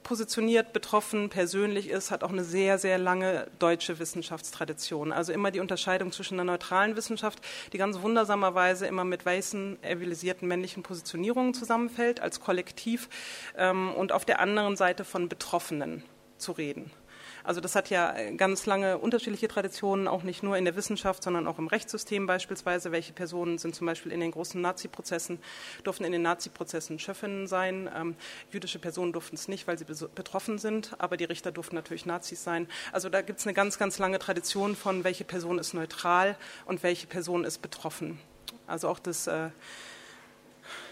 positioniert, 0.02 0.72
betroffen, 0.72 1.28
persönlich 1.28 1.88
ist, 1.88 2.10
hat 2.10 2.22
auch 2.24 2.30
eine 2.30 2.44
sehr, 2.44 2.78
sehr 2.78 2.98
lange 2.98 3.46
deutsche 3.58 3.98
Wissenschaftstradition. 3.98 5.12
Also 5.12 5.32
immer 5.32 5.50
die 5.50 5.60
Unterscheidung 5.60 5.99
zwischen 6.10 6.34
einer 6.34 6.52
neutralen 6.52 6.96
Wissenschaft, 6.96 7.40
die 7.72 7.78
ganz 7.78 8.00
wundersamerweise 8.00 8.86
immer 8.86 9.04
mit 9.04 9.26
weißen, 9.26 9.82
ervilisierten 9.82 10.48
männlichen 10.48 10.82
Positionierungen 10.82 11.54
zusammenfällt, 11.54 12.20
als 12.20 12.40
Kollektiv, 12.40 13.08
ähm, 13.56 13.92
und 13.94 14.12
auf 14.12 14.24
der 14.24 14.40
anderen 14.40 14.76
Seite 14.76 15.04
von 15.04 15.28
Betroffenen 15.28 16.02
zu 16.38 16.52
reden. 16.52 16.90
Also 17.44 17.60
das 17.60 17.74
hat 17.74 17.90
ja 17.90 18.14
ganz 18.32 18.66
lange 18.66 18.98
unterschiedliche 18.98 19.48
Traditionen, 19.48 20.08
auch 20.08 20.22
nicht 20.22 20.42
nur 20.42 20.56
in 20.56 20.64
der 20.64 20.76
Wissenschaft, 20.76 21.22
sondern 21.22 21.46
auch 21.46 21.58
im 21.58 21.66
Rechtssystem 21.66 22.26
beispielsweise. 22.26 22.92
Welche 22.92 23.12
Personen 23.12 23.58
sind 23.58 23.74
zum 23.74 23.86
Beispiel 23.86 24.12
in 24.12 24.20
den 24.20 24.30
großen 24.30 24.60
Nazi-Prozessen, 24.60 25.38
durften 25.84 26.04
in 26.04 26.12
den 26.12 26.22
Nazi-Prozessen 26.22 26.98
Schöffinnen 26.98 27.46
sein. 27.46 27.90
Ähm, 27.94 28.16
jüdische 28.50 28.78
Personen 28.78 29.12
durften 29.12 29.36
es 29.36 29.48
nicht, 29.48 29.66
weil 29.66 29.78
sie 29.78 29.84
betroffen 29.84 30.58
sind, 30.58 30.94
aber 30.98 31.16
die 31.16 31.24
Richter 31.24 31.52
durften 31.52 31.76
natürlich 31.76 32.06
Nazis 32.06 32.44
sein. 32.44 32.68
Also 32.92 33.08
da 33.08 33.22
gibt 33.22 33.40
es 33.40 33.46
eine 33.46 33.54
ganz, 33.54 33.78
ganz 33.78 33.98
lange 33.98 34.18
Tradition 34.18 34.76
von, 34.76 35.04
welche 35.04 35.24
Person 35.24 35.58
ist 35.58 35.74
neutral 35.74 36.36
und 36.66 36.82
welche 36.82 37.06
Person 37.06 37.44
ist 37.44 37.62
betroffen. 37.62 38.18
Also 38.66 38.88
auch 38.88 38.98
das 38.98 39.26
äh, 39.26 39.50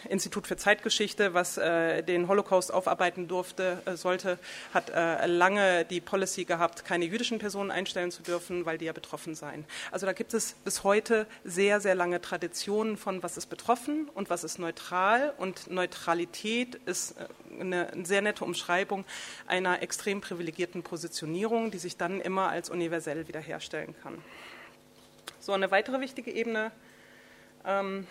Institut 0.08 0.46
für 0.46 0.56
Zeitgeschichte, 0.56 1.34
was 1.34 1.58
äh, 1.58 2.02
den 2.02 2.28
Holocaust 2.28 2.72
aufarbeiten 2.72 3.28
durfte, 3.28 3.82
äh, 3.84 3.96
sollte, 3.96 4.38
hat 4.72 4.90
äh, 4.90 5.26
lange 5.26 5.84
die 5.84 6.00
Policy 6.00 6.44
gehabt, 6.44 6.84
keine 6.84 7.04
jüdischen 7.04 7.38
Personen 7.38 7.70
einstellen 7.70 8.10
zu 8.10 8.22
dürfen, 8.22 8.66
weil 8.66 8.78
die 8.78 8.86
ja 8.86 8.92
betroffen 8.92 9.34
seien. 9.34 9.64
Also 9.90 10.06
da 10.06 10.12
gibt 10.12 10.34
es 10.34 10.54
bis 10.64 10.84
heute 10.84 11.26
sehr, 11.44 11.80
sehr 11.80 11.94
lange 11.94 12.20
Traditionen 12.20 12.96
von, 12.96 13.22
was 13.22 13.36
ist 13.36 13.46
betroffen 13.46 14.08
und 14.14 14.30
was 14.30 14.44
ist 14.44 14.58
neutral. 14.58 15.34
Und 15.38 15.70
Neutralität 15.70 16.76
ist 16.86 17.12
äh, 17.12 17.60
eine 17.60 17.88
sehr 18.04 18.22
nette 18.22 18.44
Umschreibung 18.44 19.04
einer 19.46 19.82
extrem 19.82 20.20
privilegierten 20.20 20.82
Positionierung, 20.82 21.70
die 21.70 21.78
sich 21.78 21.96
dann 21.96 22.20
immer 22.20 22.48
als 22.48 22.70
universell 22.70 23.28
wiederherstellen 23.28 23.94
kann. 24.02 24.22
So, 25.40 25.52
eine 25.52 25.70
weitere 25.70 26.00
wichtige 26.00 26.30
Ebene 26.30 26.72
ähm, 27.64 28.06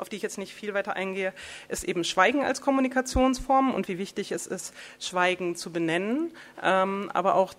auf 0.00 0.08
die 0.08 0.16
ich 0.16 0.22
jetzt 0.22 0.38
nicht 0.38 0.54
viel 0.54 0.74
weiter 0.74 0.94
eingehe, 0.94 1.32
ist 1.68 1.84
eben 1.84 2.04
Schweigen 2.04 2.44
als 2.44 2.60
Kommunikationsform 2.60 3.74
und 3.74 3.88
wie 3.88 3.98
wichtig 3.98 4.32
es 4.32 4.46
ist, 4.46 4.74
Schweigen 4.98 5.56
zu 5.56 5.70
benennen, 5.72 6.32
ähm, 6.62 7.10
aber 7.12 7.34
auch 7.34 7.54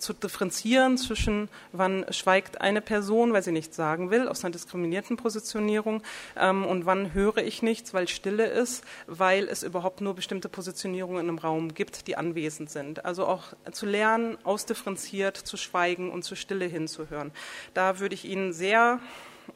zu 0.00 0.12
differenzieren 0.12 0.98
zwischen, 0.98 1.48
wann 1.72 2.04
schweigt 2.10 2.60
eine 2.60 2.80
Person, 2.80 3.32
weil 3.32 3.42
sie 3.42 3.52
nichts 3.52 3.76
sagen 3.76 4.10
will, 4.10 4.28
aus 4.28 4.44
einer 4.44 4.52
diskriminierten 4.52 5.16
Positionierung, 5.16 6.02
ähm, 6.36 6.64
und 6.64 6.86
wann 6.86 7.14
höre 7.14 7.38
ich 7.38 7.62
nichts, 7.62 7.94
weil 7.94 8.08
Stille 8.08 8.46
ist, 8.46 8.84
weil 9.06 9.48
es 9.48 9.62
überhaupt 9.62 10.00
nur 10.00 10.14
bestimmte 10.14 10.48
Positionierungen 10.48 11.28
im 11.28 11.38
Raum 11.38 11.74
gibt, 11.74 12.06
die 12.06 12.16
anwesend 12.16 12.70
sind. 12.70 13.04
Also 13.04 13.26
auch 13.26 13.52
zu 13.72 13.86
lernen, 13.86 14.38
ausdifferenziert 14.44 15.36
zu 15.36 15.56
schweigen 15.56 16.10
und 16.10 16.22
zur 16.22 16.36
Stille 16.36 16.64
hinzuhören. 16.64 17.32
Da 17.74 18.00
würde 18.00 18.14
ich 18.14 18.24
Ihnen 18.24 18.52
sehr 18.52 19.00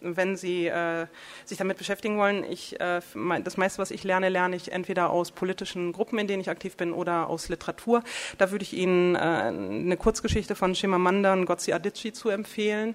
wenn 0.01 0.37
Sie 0.37 0.67
äh, 0.67 1.07
sich 1.45 1.59
damit 1.59 1.79
beschäftigen 1.79 2.19
wollen, 2.19 2.45
ich, 2.45 2.81
äh, 2.81 3.01
das 3.43 3.57
meiste, 3.57 3.79
was 3.81 3.91
ich 3.91 4.05
lerne, 4.05 4.29
lerne 4.29 4.57
ich 4.57 4.73
entweder 4.73 5.11
aus 5.11 5.31
politischen 5.31 5.93
Gruppen, 5.93 6.19
in 6.19 6.27
denen 6.27 6.41
ich 6.41 6.51
aktiv 6.51 6.77
bin, 6.77 6.93
oder 6.93 7.29
aus 7.29 7.49
Literatur. 7.49 8.03
Da 8.39 8.51
würde 8.51 8.63
ich 8.65 8.75
Ihnen 8.75 9.15
äh, 9.15 9.19
eine 9.19 9.97
Kurzgeschichte 9.97 10.55
von 10.55 10.75
Chimamanda 10.75 11.35
Ngozi 11.37 11.73
Adichie 11.73 12.13
zu 12.13 12.29
empfehlen. 12.29 12.95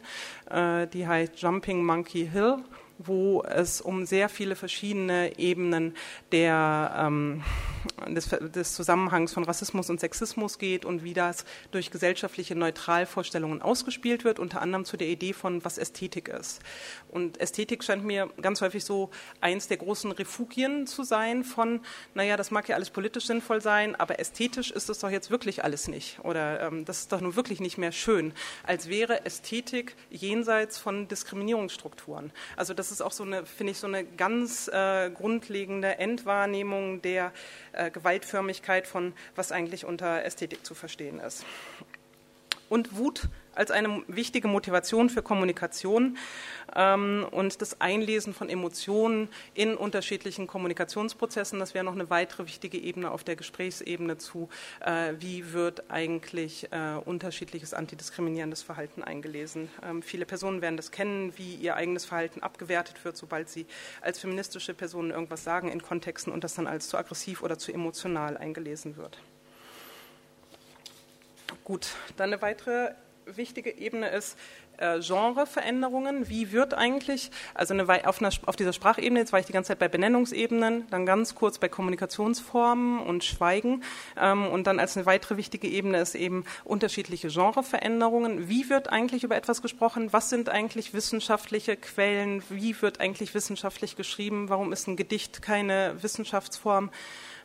Äh, 0.49 0.87
die 0.87 1.07
heißt 1.07 1.39
Jumping 1.41 1.85
Monkey 1.85 2.27
Hill 2.31 2.57
wo 2.99 3.41
es 3.43 3.79
um 3.79 4.05
sehr 4.05 4.27
viele 4.27 4.55
verschiedene 4.55 5.39
Ebenen 5.39 5.95
der, 6.33 6.93
ähm, 6.97 7.43
des, 8.07 8.29
des, 8.29 8.73
Zusammenhangs 8.73 9.33
von 9.33 9.43
Rassismus 9.43 9.89
und 9.89 9.99
Sexismus 9.99 10.57
geht 10.57 10.85
und 10.85 11.03
wie 11.03 11.13
das 11.13 11.45
durch 11.71 11.91
gesellschaftliche 11.91 12.55
Neutralvorstellungen 12.55 13.61
ausgespielt 13.61 14.23
wird, 14.23 14.39
unter 14.39 14.61
anderem 14.61 14.85
zu 14.85 14.97
der 14.97 15.07
Idee 15.07 15.33
von, 15.33 15.63
was 15.65 15.77
Ästhetik 15.77 16.27
ist. 16.27 16.61
Und 17.09 17.39
Ästhetik 17.39 17.83
scheint 17.83 18.05
mir 18.05 18.29
ganz 18.41 18.61
häufig 18.61 18.83
so 18.83 19.09
eins 19.41 19.67
der 19.67 19.77
großen 19.77 20.11
Refugien 20.11 20.87
zu 20.87 21.03
sein 21.03 21.43
von, 21.43 21.81
naja, 22.13 22.37
das 22.37 22.51
mag 22.51 22.69
ja 22.69 22.75
alles 22.75 22.89
politisch 22.89 23.25
sinnvoll 23.25 23.61
sein, 23.61 23.95
aber 23.95 24.19
ästhetisch 24.19 24.71
ist 24.71 24.89
es 24.89 24.99
doch 24.99 25.09
jetzt 25.09 25.31
wirklich 25.31 25.63
alles 25.63 25.87
nicht. 25.87 26.19
Oder 26.23 26.61
ähm, 26.61 26.85
das 26.85 26.99
ist 26.99 27.11
doch 27.11 27.21
nun 27.21 27.35
wirklich 27.35 27.59
nicht 27.59 27.77
mehr 27.77 27.91
schön. 27.91 28.33
Als 28.63 28.89
wäre 28.89 29.25
Ästhetik 29.25 29.95
jenseits 30.09 30.77
von 30.77 31.07
Diskriminierungsstrukturen. 31.07 32.31
Also 32.55 32.73
das 32.73 32.91
ist 32.91 33.01
auch 33.01 33.11
so 33.11 33.23
eine, 33.23 33.45
finde 33.45 33.71
ich, 33.71 33.77
so 33.77 33.87
eine 33.87 34.03
ganz 34.03 34.67
äh, 34.67 35.09
grundlegende 35.09 35.97
Endwahrnehmung 35.97 37.01
der 37.01 37.31
äh, 37.73 37.91
Gewaltförmigkeit 37.91 38.87
von, 38.87 39.13
was 39.35 39.51
eigentlich 39.51 39.85
unter 39.85 40.23
Ästhetik 40.23 40.65
zu 40.65 40.75
verstehen 40.75 41.19
ist. 41.19 41.45
Und 42.69 42.97
Wut 42.97 43.29
als 43.59 43.71
eine 43.71 44.03
wichtige 44.07 44.47
Motivation 44.47 45.09
für 45.09 45.21
Kommunikation 45.21 46.17
ähm, 46.73 47.27
und 47.29 47.61
das 47.61 47.81
Einlesen 47.81 48.33
von 48.33 48.47
Emotionen 48.47 49.27
in 49.53 49.75
unterschiedlichen 49.75 50.47
Kommunikationsprozessen. 50.47 51.59
Das 51.59 51.73
wäre 51.73 51.83
noch 51.83 51.93
eine 51.93 52.09
weitere 52.09 52.45
wichtige 52.45 52.77
Ebene 52.77 53.11
auf 53.11 53.25
der 53.25 53.35
Gesprächsebene 53.35 54.17
zu, 54.17 54.47
äh, 54.79 55.11
wie 55.19 55.51
wird 55.51 55.91
eigentlich 55.91 56.71
äh, 56.71 56.95
unterschiedliches 57.03 57.73
antidiskriminierendes 57.73 58.63
Verhalten 58.63 59.03
eingelesen. 59.03 59.69
Ähm, 59.83 60.03
viele 60.03 60.25
Personen 60.25 60.61
werden 60.61 60.77
das 60.77 60.91
kennen, 60.91 61.33
wie 61.35 61.55
ihr 61.55 61.75
eigenes 61.75 62.05
Verhalten 62.05 62.41
abgewertet 62.41 63.03
wird, 63.03 63.17
sobald 63.17 63.49
sie 63.49 63.65
als 63.99 64.19
feministische 64.19 64.73
Personen 64.73 65.11
irgendwas 65.11 65.43
sagen 65.43 65.69
in 65.69 65.81
Kontexten 65.81 66.31
und 66.31 66.45
das 66.45 66.53
dann 66.53 66.65
als 66.65 66.87
zu 66.87 66.97
aggressiv 66.97 67.43
oder 67.43 67.57
zu 67.57 67.73
emotional 67.73 68.37
eingelesen 68.37 68.95
wird. 68.95 69.19
Gut, 71.65 71.89
dann 72.15 72.31
eine 72.31 72.41
weitere 72.41 72.93
wichtige 73.37 73.77
Ebene 73.77 74.09
ist 74.09 74.37
äh, 74.77 74.99
Genreveränderungen. 74.99 76.29
Wie 76.29 76.51
wird 76.51 76.73
eigentlich, 76.73 77.31
also 77.53 77.73
eine, 77.73 77.83
auf, 78.07 78.21
einer, 78.21 78.31
auf, 78.45 78.55
dieser 78.55 78.73
Sprachebene, 78.73 79.19
jetzt 79.19 79.33
war 79.33 79.39
ich 79.39 79.45
die 79.45 79.53
ganze 79.53 79.69
Zeit 79.69 79.79
bei 79.79 79.87
Benennungsebenen, 79.87 80.87
dann 80.89 81.05
ganz 81.05 81.35
kurz 81.35 81.57
bei 81.57 81.67
Kommunikationsformen 81.67 82.99
und 82.99 83.23
Schweigen 83.23 83.83
ähm, 84.17 84.47
und 84.47 84.67
dann 84.67 84.79
als 84.79 84.95
eine 84.95 85.05
weitere 85.05 85.37
wichtige 85.37 85.67
Ebene 85.67 85.99
ist 85.99 86.15
eben 86.15 86.45
unterschiedliche 86.63 87.27
Genreveränderungen. 87.27 88.47
Wie 88.49 88.69
wird 88.69 88.89
eigentlich 88.89 89.23
über 89.23 89.35
etwas 89.35 89.61
gesprochen? 89.61 90.13
Was 90.13 90.29
sind 90.29 90.49
eigentlich 90.49 90.93
wissenschaftliche 90.93 91.75
Quellen? 91.75 92.43
Wie 92.49 92.79
wird 92.81 92.99
eigentlich 92.99 93.33
wissenschaftlich 93.33 93.95
geschrieben? 93.95 94.49
Warum 94.49 94.71
ist 94.71 94.87
ein 94.87 94.95
Gedicht 94.95 95.41
keine 95.41 95.95
Wissenschaftsform? 96.01 96.89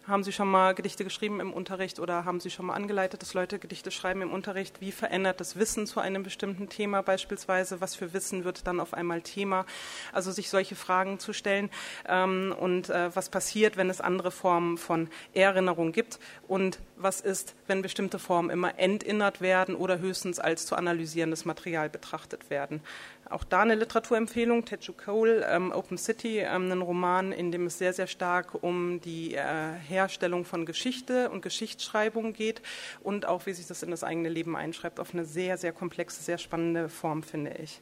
Haben 0.06 0.22
Sie 0.22 0.32
schon 0.32 0.50
mal 0.50 0.74
Gedichte 0.74 1.02
geschrieben 1.02 1.40
im 1.40 1.50
Unterricht 1.50 1.98
oder 1.98 2.26
haben 2.26 2.38
Sie 2.38 2.50
schon 2.50 2.66
mal 2.66 2.74
angeleitet, 2.74 3.22
dass 3.22 3.32
Leute 3.32 3.58
Gedichte 3.58 3.90
schreiben 3.90 4.20
im 4.20 4.32
Unterricht? 4.32 4.82
Wie 4.82 4.92
verändert 4.92 5.40
das 5.40 5.56
Wissen 5.56 5.86
zu 5.86 5.98
einem 5.98 6.22
bestimmten 6.22 6.68
Thema 6.68 7.02
beispielsweise? 7.02 7.80
Was 7.80 7.94
für 7.94 8.12
Wissen 8.12 8.44
wird 8.44 8.66
dann 8.66 8.80
auf 8.80 8.92
einmal 8.92 9.22
Thema? 9.22 9.64
Also 10.12 10.30
sich 10.30 10.50
solche 10.50 10.74
Fragen 10.74 11.18
zu 11.20 11.32
stellen 11.32 11.70
ähm, 12.06 12.54
und 12.60 12.90
äh, 12.90 13.16
was 13.16 13.30
passiert, 13.30 13.78
wenn 13.78 13.88
es 13.88 14.02
andere 14.02 14.30
Formen 14.30 14.76
von 14.76 15.08
Erinnerung 15.32 15.92
gibt 15.92 16.18
und 16.48 16.80
was 16.96 17.22
ist, 17.22 17.54
wenn 17.66 17.80
bestimmte 17.80 18.18
Formen 18.18 18.50
immer 18.50 18.78
entinnert 18.78 19.40
werden 19.40 19.74
oder 19.74 20.00
höchstens 20.00 20.38
als 20.38 20.66
zu 20.66 20.76
analysierendes 20.76 21.46
Material 21.46 21.88
betrachtet 21.88 22.50
werden. 22.50 22.82
Auch 23.30 23.44
da 23.44 23.62
eine 23.62 23.74
Literaturempfehlung, 23.74 24.64
Teju 24.64 24.92
Cole, 24.92 25.46
ähm, 25.48 25.72
Open 25.72 25.98
City, 25.98 26.38
ähm, 26.38 26.70
ein 26.70 26.82
Roman, 26.82 27.32
in 27.32 27.52
dem 27.52 27.66
es 27.66 27.78
sehr, 27.78 27.92
sehr 27.92 28.06
stark 28.06 28.62
um 28.62 29.00
die 29.00 29.34
äh, 29.34 29.72
Herstellung 29.88 30.44
von 30.44 30.66
Geschichte 30.66 31.30
und 31.30 31.42
Geschichtsschreibung 31.42 32.32
geht 32.32 32.62
und 33.02 33.26
auch, 33.26 33.46
wie 33.46 33.52
sich 33.52 33.66
das 33.66 33.82
in 33.82 33.90
das 33.90 34.04
eigene 34.04 34.28
Leben 34.28 34.56
einschreibt, 34.56 35.00
auf 35.00 35.14
eine 35.14 35.24
sehr, 35.24 35.56
sehr 35.56 35.72
komplexe, 35.72 36.22
sehr 36.22 36.38
spannende 36.38 36.88
Form, 36.88 37.22
finde 37.22 37.54
ich. 37.62 37.80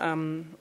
Ähm, 0.00 0.54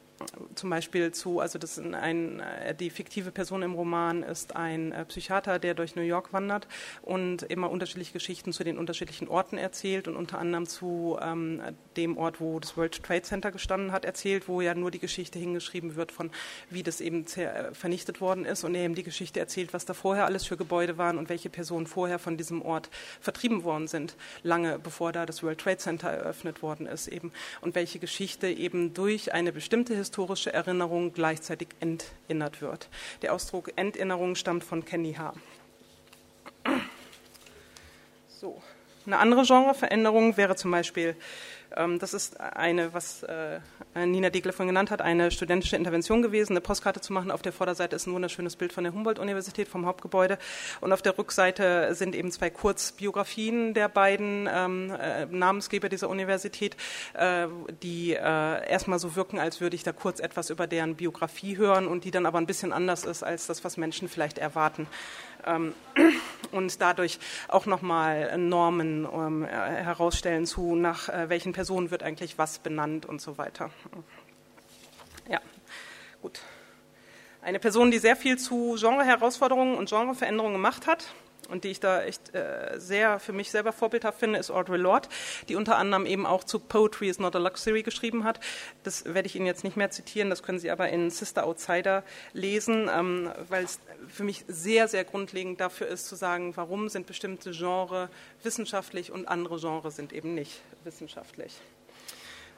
zum 0.55 0.69
Beispiel 0.69 1.11
zu, 1.11 1.39
also 1.39 1.59
das 1.59 1.79
ein, 1.79 2.39
äh, 2.39 2.75
die 2.75 2.89
fiktive 2.89 3.31
Person 3.31 3.61
im 3.61 3.73
Roman 3.73 4.23
ist 4.23 4.55
ein 4.55 4.91
äh, 4.91 5.05
Psychiater, 5.05 5.59
der 5.59 5.73
durch 5.73 5.95
New 5.95 6.01
York 6.01 6.33
wandert 6.33 6.67
und 7.01 7.43
immer 7.43 7.69
unterschiedliche 7.69 8.13
Geschichten 8.13 8.53
zu 8.53 8.63
den 8.63 8.77
unterschiedlichen 8.77 9.27
Orten 9.27 9.57
erzählt 9.57 10.07
und 10.07 10.15
unter 10.15 10.39
anderem 10.39 10.65
zu 10.65 11.17
ähm, 11.21 11.61
dem 11.97 12.17
Ort, 12.17 12.39
wo 12.41 12.59
das 12.59 12.77
World 12.77 13.03
Trade 13.03 13.21
Center 13.21 13.51
gestanden 13.51 13.91
hat, 13.91 14.05
erzählt, 14.05 14.47
wo 14.47 14.61
ja 14.61 14.73
nur 14.73 14.91
die 14.91 14.99
Geschichte 14.99 15.39
hingeschrieben 15.39 15.95
wird 15.95 16.11
von, 16.11 16.31
wie 16.69 16.83
das 16.83 17.01
eben 17.01 17.25
äh, 17.35 17.73
vernichtet 17.73 18.21
worden 18.21 18.45
ist 18.45 18.63
und 18.63 18.75
er 18.75 18.83
eben 18.83 18.95
die 18.95 19.03
Geschichte 19.03 19.39
erzählt, 19.39 19.73
was 19.73 19.85
da 19.85 19.93
vorher 19.93 20.25
alles 20.25 20.45
für 20.45 20.57
Gebäude 20.57 20.97
waren 20.97 21.17
und 21.17 21.29
welche 21.29 21.49
Personen 21.49 21.88
vorher 21.88 22.19
von 22.19 22.38
diesem 22.38 22.61
Ort 22.61 22.89
vertrieben 23.19 23.63
worden 23.63 23.88
sind, 23.88 24.15
lange 24.43 24.79
bevor 24.79 25.11
da 25.11 25.25
das 25.25 25.43
World 25.43 25.59
Trade 25.59 25.77
Center 25.77 26.09
eröffnet 26.09 26.61
worden 26.61 26.88
ist 26.88 27.07
eben 27.07 27.31
und 27.61 27.75
welche 27.75 27.99
Geschichte 27.99 28.47
eben 28.47 28.93
durch 28.93 29.33
eine 29.33 29.51
bestimmte 29.51 29.95
Historie 29.95 30.14
historische 30.15 30.54
Erinnerung 30.54 31.12
gleichzeitig 31.12 31.67
enterinnert 31.82 32.62
wird. 32.62 32.88
Der 33.21 33.34
Ausdruck 33.34 33.73
Enterinnerung 33.75 34.36
stammt 34.36 34.63
von 34.63 34.86
Kenny 34.86 35.15
H. 35.15 35.34
So. 38.30 38.62
Eine 39.06 39.17
andere 39.17 39.43
Genreveränderung 39.43 40.38
wäre 40.38 40.56
zum 40.56 40.71
Beispiel 40.71 41.17
das 41.99 42.13
ist 42.13 42.39
eine, 42.39 42.93
was 42.93 43.23
äh, 43.23 43.59
Nina 43.95 44.29
Degler 44.29 44.53
vorhin 44.53 44.69
genannt 44.69 44.91
hat, 44.91 45.01
eine 45.01 45.29
studentische 45.31 45.75
Intervention 45.75 46.21
gewesen, 46.21 46.53
eine 46.53 46.61
Postkarte 46.61 47.01
zu 47.01 47.11
machen. 47.11 47.31
Auf 47.31 47.41
der 47.41 47.51
Vorderseite 47.51 47.95
ist 47.95 48.07
ein 48.07 48.13
wunderschönes 48.13 48.55
Bild 48.55 48.71
von 48.71 48.83
der 48.83 48.93
Humboldt-Universität, 48.93 49.67
vom 49.67 49.85
Hauptgebäude. 49.85 50.38
Und 50.81 50.93
auf 50.93 51.01
der 51.01 51.17
Rückseite 51.17 51.93
sind 51.93 52.15
eben 52.15 52.31
zwei 52.31 52.49
Kurzbiografien 52.49 53.73
der 53.73 53.89
beiden 53.89 54.47
ähm, 54.51 54.91
äh, 54.91 55.25
Namensgeber 55.25 55.89
dieser 55.89 56.09
Universität, 56.09 56.77
äh, 57.13 57.47
die 57.83 58.11
erstmal 58.11 58.99
so 58.99 59.15
wirken, 59.15 59.39
als 59.39 59.61
würde 59.61 59.75
ich 59.75 59.83
da 59.83 59.91
kurz 59.91 60.19
etwas 60.19 60.49
über 60.49 60.67
deren 60.67 60.95
Biografie 60.95 61.57
hören 61.57 61.88
und 61.88 62.05
die 62.05 62.11
dann 62.11 62.25
aber 62.25 62.38
ein 62.38 62.45
bisschen 62.45 62.71
anders 62.73 63.05
ist 63.05 63.23
als 63.23 63.47
das, 63.47 63.63
was 63.63 63.77
Menschen 63.77 64.07
vielleicht 64.07 64.38
erwarten. 64.38 64.88
Ähm, 65.45 65.73
und 66.51 66.81
dadurch 66.81 67.19
auch 67.47 67.65
nochmal 67.65 68.38
Normen 68.38 69.08
ähm, 69.12 69.45
herausstellen 69.45 70.45
zu, 70.45 70.75
nach 70.75 71.10
äh, 71.10 71.29
welchen 71.29 71.53
Personen 71.53 71.91
wird 71.91 72.03
eigentlich 72.03 72.38
was 72.38 72.60
benannt 72.60 73.05
und 73.05 73.21
so 73.21 73.38
weiter. 73.38 73.69
Ja, 75.29 75.41
gut. 76.21 76.41
Eine 77.41 77.60
Person, 77.60 77.91
die 77.91 77.99
sehr 77.99 78.15
viel 78.15 78.38
zu 78.38 78.75
Genreherausforderungen 78.79 79.75
und 79.75 79.89
Genreveränderungen 79.89 80.53
gemacht 80.53 80.88
hat, 80.88 81.13
und 81.45 81.63
die 81.63 81.69
ich 81.69 81.79
da 81.79 82.03
echt 82.03 82.34
äh, 82.34 82.75
sehr 82.77 83.19
für 83.19 83.34
mich 83.34 83.51
selber 83.51 83.71
vorbildhaft 83.71 84.19
finde, 84.19 84.39
ist 84.39 84.51
Audre 84.51 84.77
Lorde, 84.77 85.10
die 85.49 85.55
unter 85.55 85.77
anderem 85.77 86.05
eben 86.05 86.25
auch 86.25 86.43
zu 86.43 86.60
Poetry 86.60 87.10
is 87.10 87.19
not 87.19 87.36
a 87.36 87.39
Luxury 87.39 87.84
geschrieben 87.84 88.23
hat. 88.23 88.39
Das 88.84 89.05
werde 89.05 89.27
ich 89.27 89.36
Ihnen 89.36 89.45
jetzt 89.45 89.63
nicht 89.63 89.77
mehr 89.77 89.89
zitieren, 89.91 90.29
das 90.29 90.43
können 90.43 90.60
Sie 90.60 90.71
aber 90.71 90.89
in 90.89 91.10
Sister 91.10 91.45
Outsider 91.45 92.03
lesen, 92.34 92.89
ähm, 92.93 93.31
weil 93.49 93.63
es 93.63 93.79
für 94.08 94.23
mich 94.23 94.45
sehr, 94.47 94.88
sehr 94.88 95.03
grundlegend 95.03 95.60
dafür 95.60 95.88
ist 95.88 96.08
zu 96.08 96.15
sagen, 96.15 96.55
warum 96.55 96.89
sind 96.89 97.08
bestimmte 97.08 97.51
Genres 97.51 98.10
wissenschaftlich 98.43 99.12
und 99.12 99.27
andere 99.27 99.60
Genres 99.60 99.95
sind 99.95 100.13
eben 100.13 100.34
nicht 100.34 100.62
wissenschaftlich. 100.84 101.60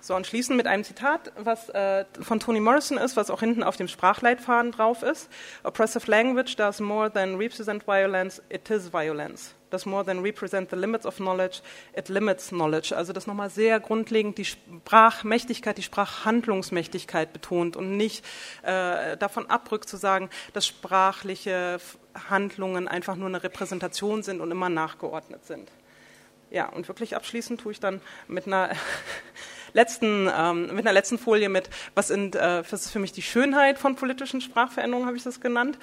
So, 0.08 0.16
und 0.16 0.26
schließen 0.26 0.56
mit 0.56 0.68
einem 0.68 0.86
Zitat, 0.86 1.34
was 1.36 1.68
äh, 1.68 2.06
von 2.22 2.40
Toni 2.40 2.62
Morrison 2.62 2.98
ist, 2.98 3.18
was 3.18 3.30
auch 3.30 3.42
hinten 3.42 3.62
auf 3.62 3.76
dem 3.76 3.90
Sprachleitfaden 3.90 4.72
drauf 4.72 5.04
ist. 5.04 5.30
Oppressive 5.64 6.10
language 6.10 6.56
does 6.56 6.80
more 6.80 7.12
than 7.12 7.36
represent 7.36 7.86
violence, 7.86 8.42
it 8.48 8.70
is 8.70 8.94
violence. 8.94 9.54
Does 9.70 9.86
more 9.86 10.06
than 10.06 10.20
represent 10.20 10.70
the 10.70 10.78
limits 10.78 11.06
of 11.06 11.18
knowledge, 11.18 11.60
it 11.94 12.08
limits 12.08 12.48
knowledge. 12.48 12.96
Also 12.96 13.12
das 13.12 13.28
nochmal 13.28 13.50
sehr 13.50 13.82
grundlegend 13.82 14.38
die 14.38 14.46
Sprachmächtigkeit, 14.46 15.78
die 15.78 15.84
Sprachhandlungsmächtigkeit 15.84 17.34
betont 17.34 17.76
und 17.76 17.98
nicht 17.98 18.24
äh, 18.64 19.18
davon 19.18 19.50
abrückt 19.50 19.90
zu 19.90 19.98
sagen, 19.98 20.30
dass 20.54 20.66
sprachliche 20.66 21.80
Handlungen 22.30 22.88
einfach 22.88 23.18
nur 23.18 23.28
eine 23.28 23.44
Repräsentation 23.44 24.24
sind 24.24 24.40
und 24.40 24.52
immer 24.52 24.70
nachgeordnet 24.70 25.46
sind. 25.46 25.70
Ja, 26.50 26.70
und 26.70 26.88
wirklich 26.88 27.14
abschließend 27.14 27.60
tue 27.60 27.74
ich 27.74 27.82
dann 27.82 28.00
mit 28.30 28.48
einer 28.48 28.70
letzten, 29.74 30.30
ähm, 30.36 30.68
mit 30.68 30.86
einer 30.86 30.94
letzten 30.94 31.18
Folie 31.18 31.50
mit, 31.50 31.70
was, 31.96 32.08
sind, 32.08 32.36
äh, 32.36 32.64
was 32.70 32.86
ist 32.86 32.92
für 32.92 33.00
mich 33.00 33.12
die 33.12 33.22
Schönheit 33.22 33.78
von 33.78 33.96
politischen 33.96 34.42
Sprachveränderungen, 34.42 35.08
habe 35.08 35.18
ich 35.18 35.24
das 35.24 35.40
genannt. 35.42 35.78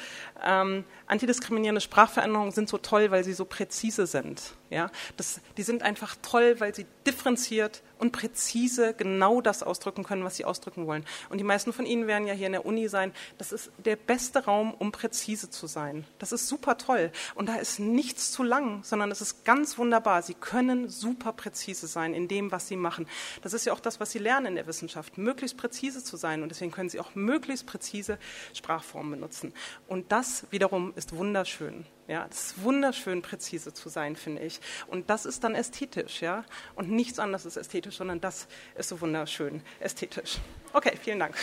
Ähm, 0.44 0.84
antidiskriminierende 1.06 1.80
Sprachveränderungen 1.80 2.52
sind 2.52 2.68
so 2.68 2.78
toll, 2.78 3.10
weil 3.10 3.24
sie 3.24 3.32
so 3.32 3.44
präzise 3.44 4.06
sind. 4.06 4.54
Ja? 4.74 4.90
Das, 5.16 5.40
die 5.56 5.62
sind 5.62 5.82
einfach 5.82 6.16
toll, 6.20 6.56
weil 6.58 6.74
sie 6.74 6.86
differenziert 7.06 7.82
und 7.98 8.12
präzise 8.12 8.94
genau 8.94 9.40
das 9.40 9.62
ausdrücken 9.62 10.04
können, 10.04 10.24
was 10.24 10.36
sie 10.36 10.44
ausdrücken 10.44 10.86
wollen. 10.86 11.04
Und 11.30 11.38
die 11.38 11.44
meisten 11.44 11.72
von 11.72 11.86
Ihnen 11.86 12.06
werden 12.06 12.26
ja 12.26 12.34
hier 12.34 12.46
in 12.46 12.52
der 12.52 12.66
Uni 12.66 12.88
sein. 12.88 13.12
Das 13.38 13.52
ist 13.52 13.70
der 13.84 13.96
beste 13.96 14.44
Raum, 14.44 14.74
um 14.74 14.92
präzise 14.92 15.48
zu 15.48 15.66
sein. 15.66 16.04
Das 16.18 16.32
ist 16.32 16.48
super 16.48 16.76
toll. 16.76 17.10
Und 17.34 17.48
da 17.48 17.56
ist 17.56 17.78
nichts 17.78 18.32
zu 18.32 18.42
lang, 18.42 18.82
sondern 18.84 19.10
es 19.10 19.20
ist 19.20 19.44
ganz 19.44 19.78
wunderbar. 19.78 20.22
Sie 20.22 20.34
können 20.34 20.88
super 20.88 21.32
präzise 21.32 21.86
sein 21.86 22.14
in 22.14 22.28
dem, 22.28 22.52
was 22.52 22.68
Sie 22.68 22.76
machen. 22.76 23.06
Das 23.42 23.52
ist 23.52 23.64
ja 23.64 23.72
auch 23.72 23.80
das, 23.80 24.00
was 24.00 24.10
Sie 24.10 24.18
lernen 24.18 24.46
in 24.46 24.54
der 24.56 24.66
Wissenschaft, 24.66 25.16
möglichst 25.16 25.56
präzise 25.56 26.02
zu 26.02 26.16
sein. 26.16 26.42
Und 26.42 26.50
deswegen 26.50 26.72
können 26.72 26.90
Sie 26.90 27.00
auch 27.00 27.14
möglichst 27.14 27.66
präzise 27.66 28.18
Sprachformen 28.52 29.12
benutzen. 29.12 29.54
Und 29.86 30.12
das 30.12 30.46
wiederum 30.50 30.92
ist 30.96 31.16
wunderschön. 31.16 31.86
Ja, 32.06 32.26
es 32.30 32.48
ist 32.48 32.62
wunderschön, 32.62 33.22
präzise 33.22 33.72
zu 33.72 33.88
sein, 33.88 34.14
finde 34.14 34.42
ich. 34.42 34.60
Und 34.86 35.08
das 35.08 35.24
ist 35.24 35.42
dann 35.42 35.54
ästhetisch, 35.54 36.20
ja. 36.20 36.44
Und 36.74 36.90
nichts 36.90 37.18
anderes 37.18 37.46
ist 37.46 37.56
ästhetisch, 37.56 37.96
sondern 37.96 38.20
das 38.20 38.46
ist 38.74 38.90
so 38.90 39.00
wunderschön 39.00 39.62
ästhetisch. 39.80 40.38
Okay, 40.74 40.98
vielen 41.02 41.18
Dank. 41.18 41.34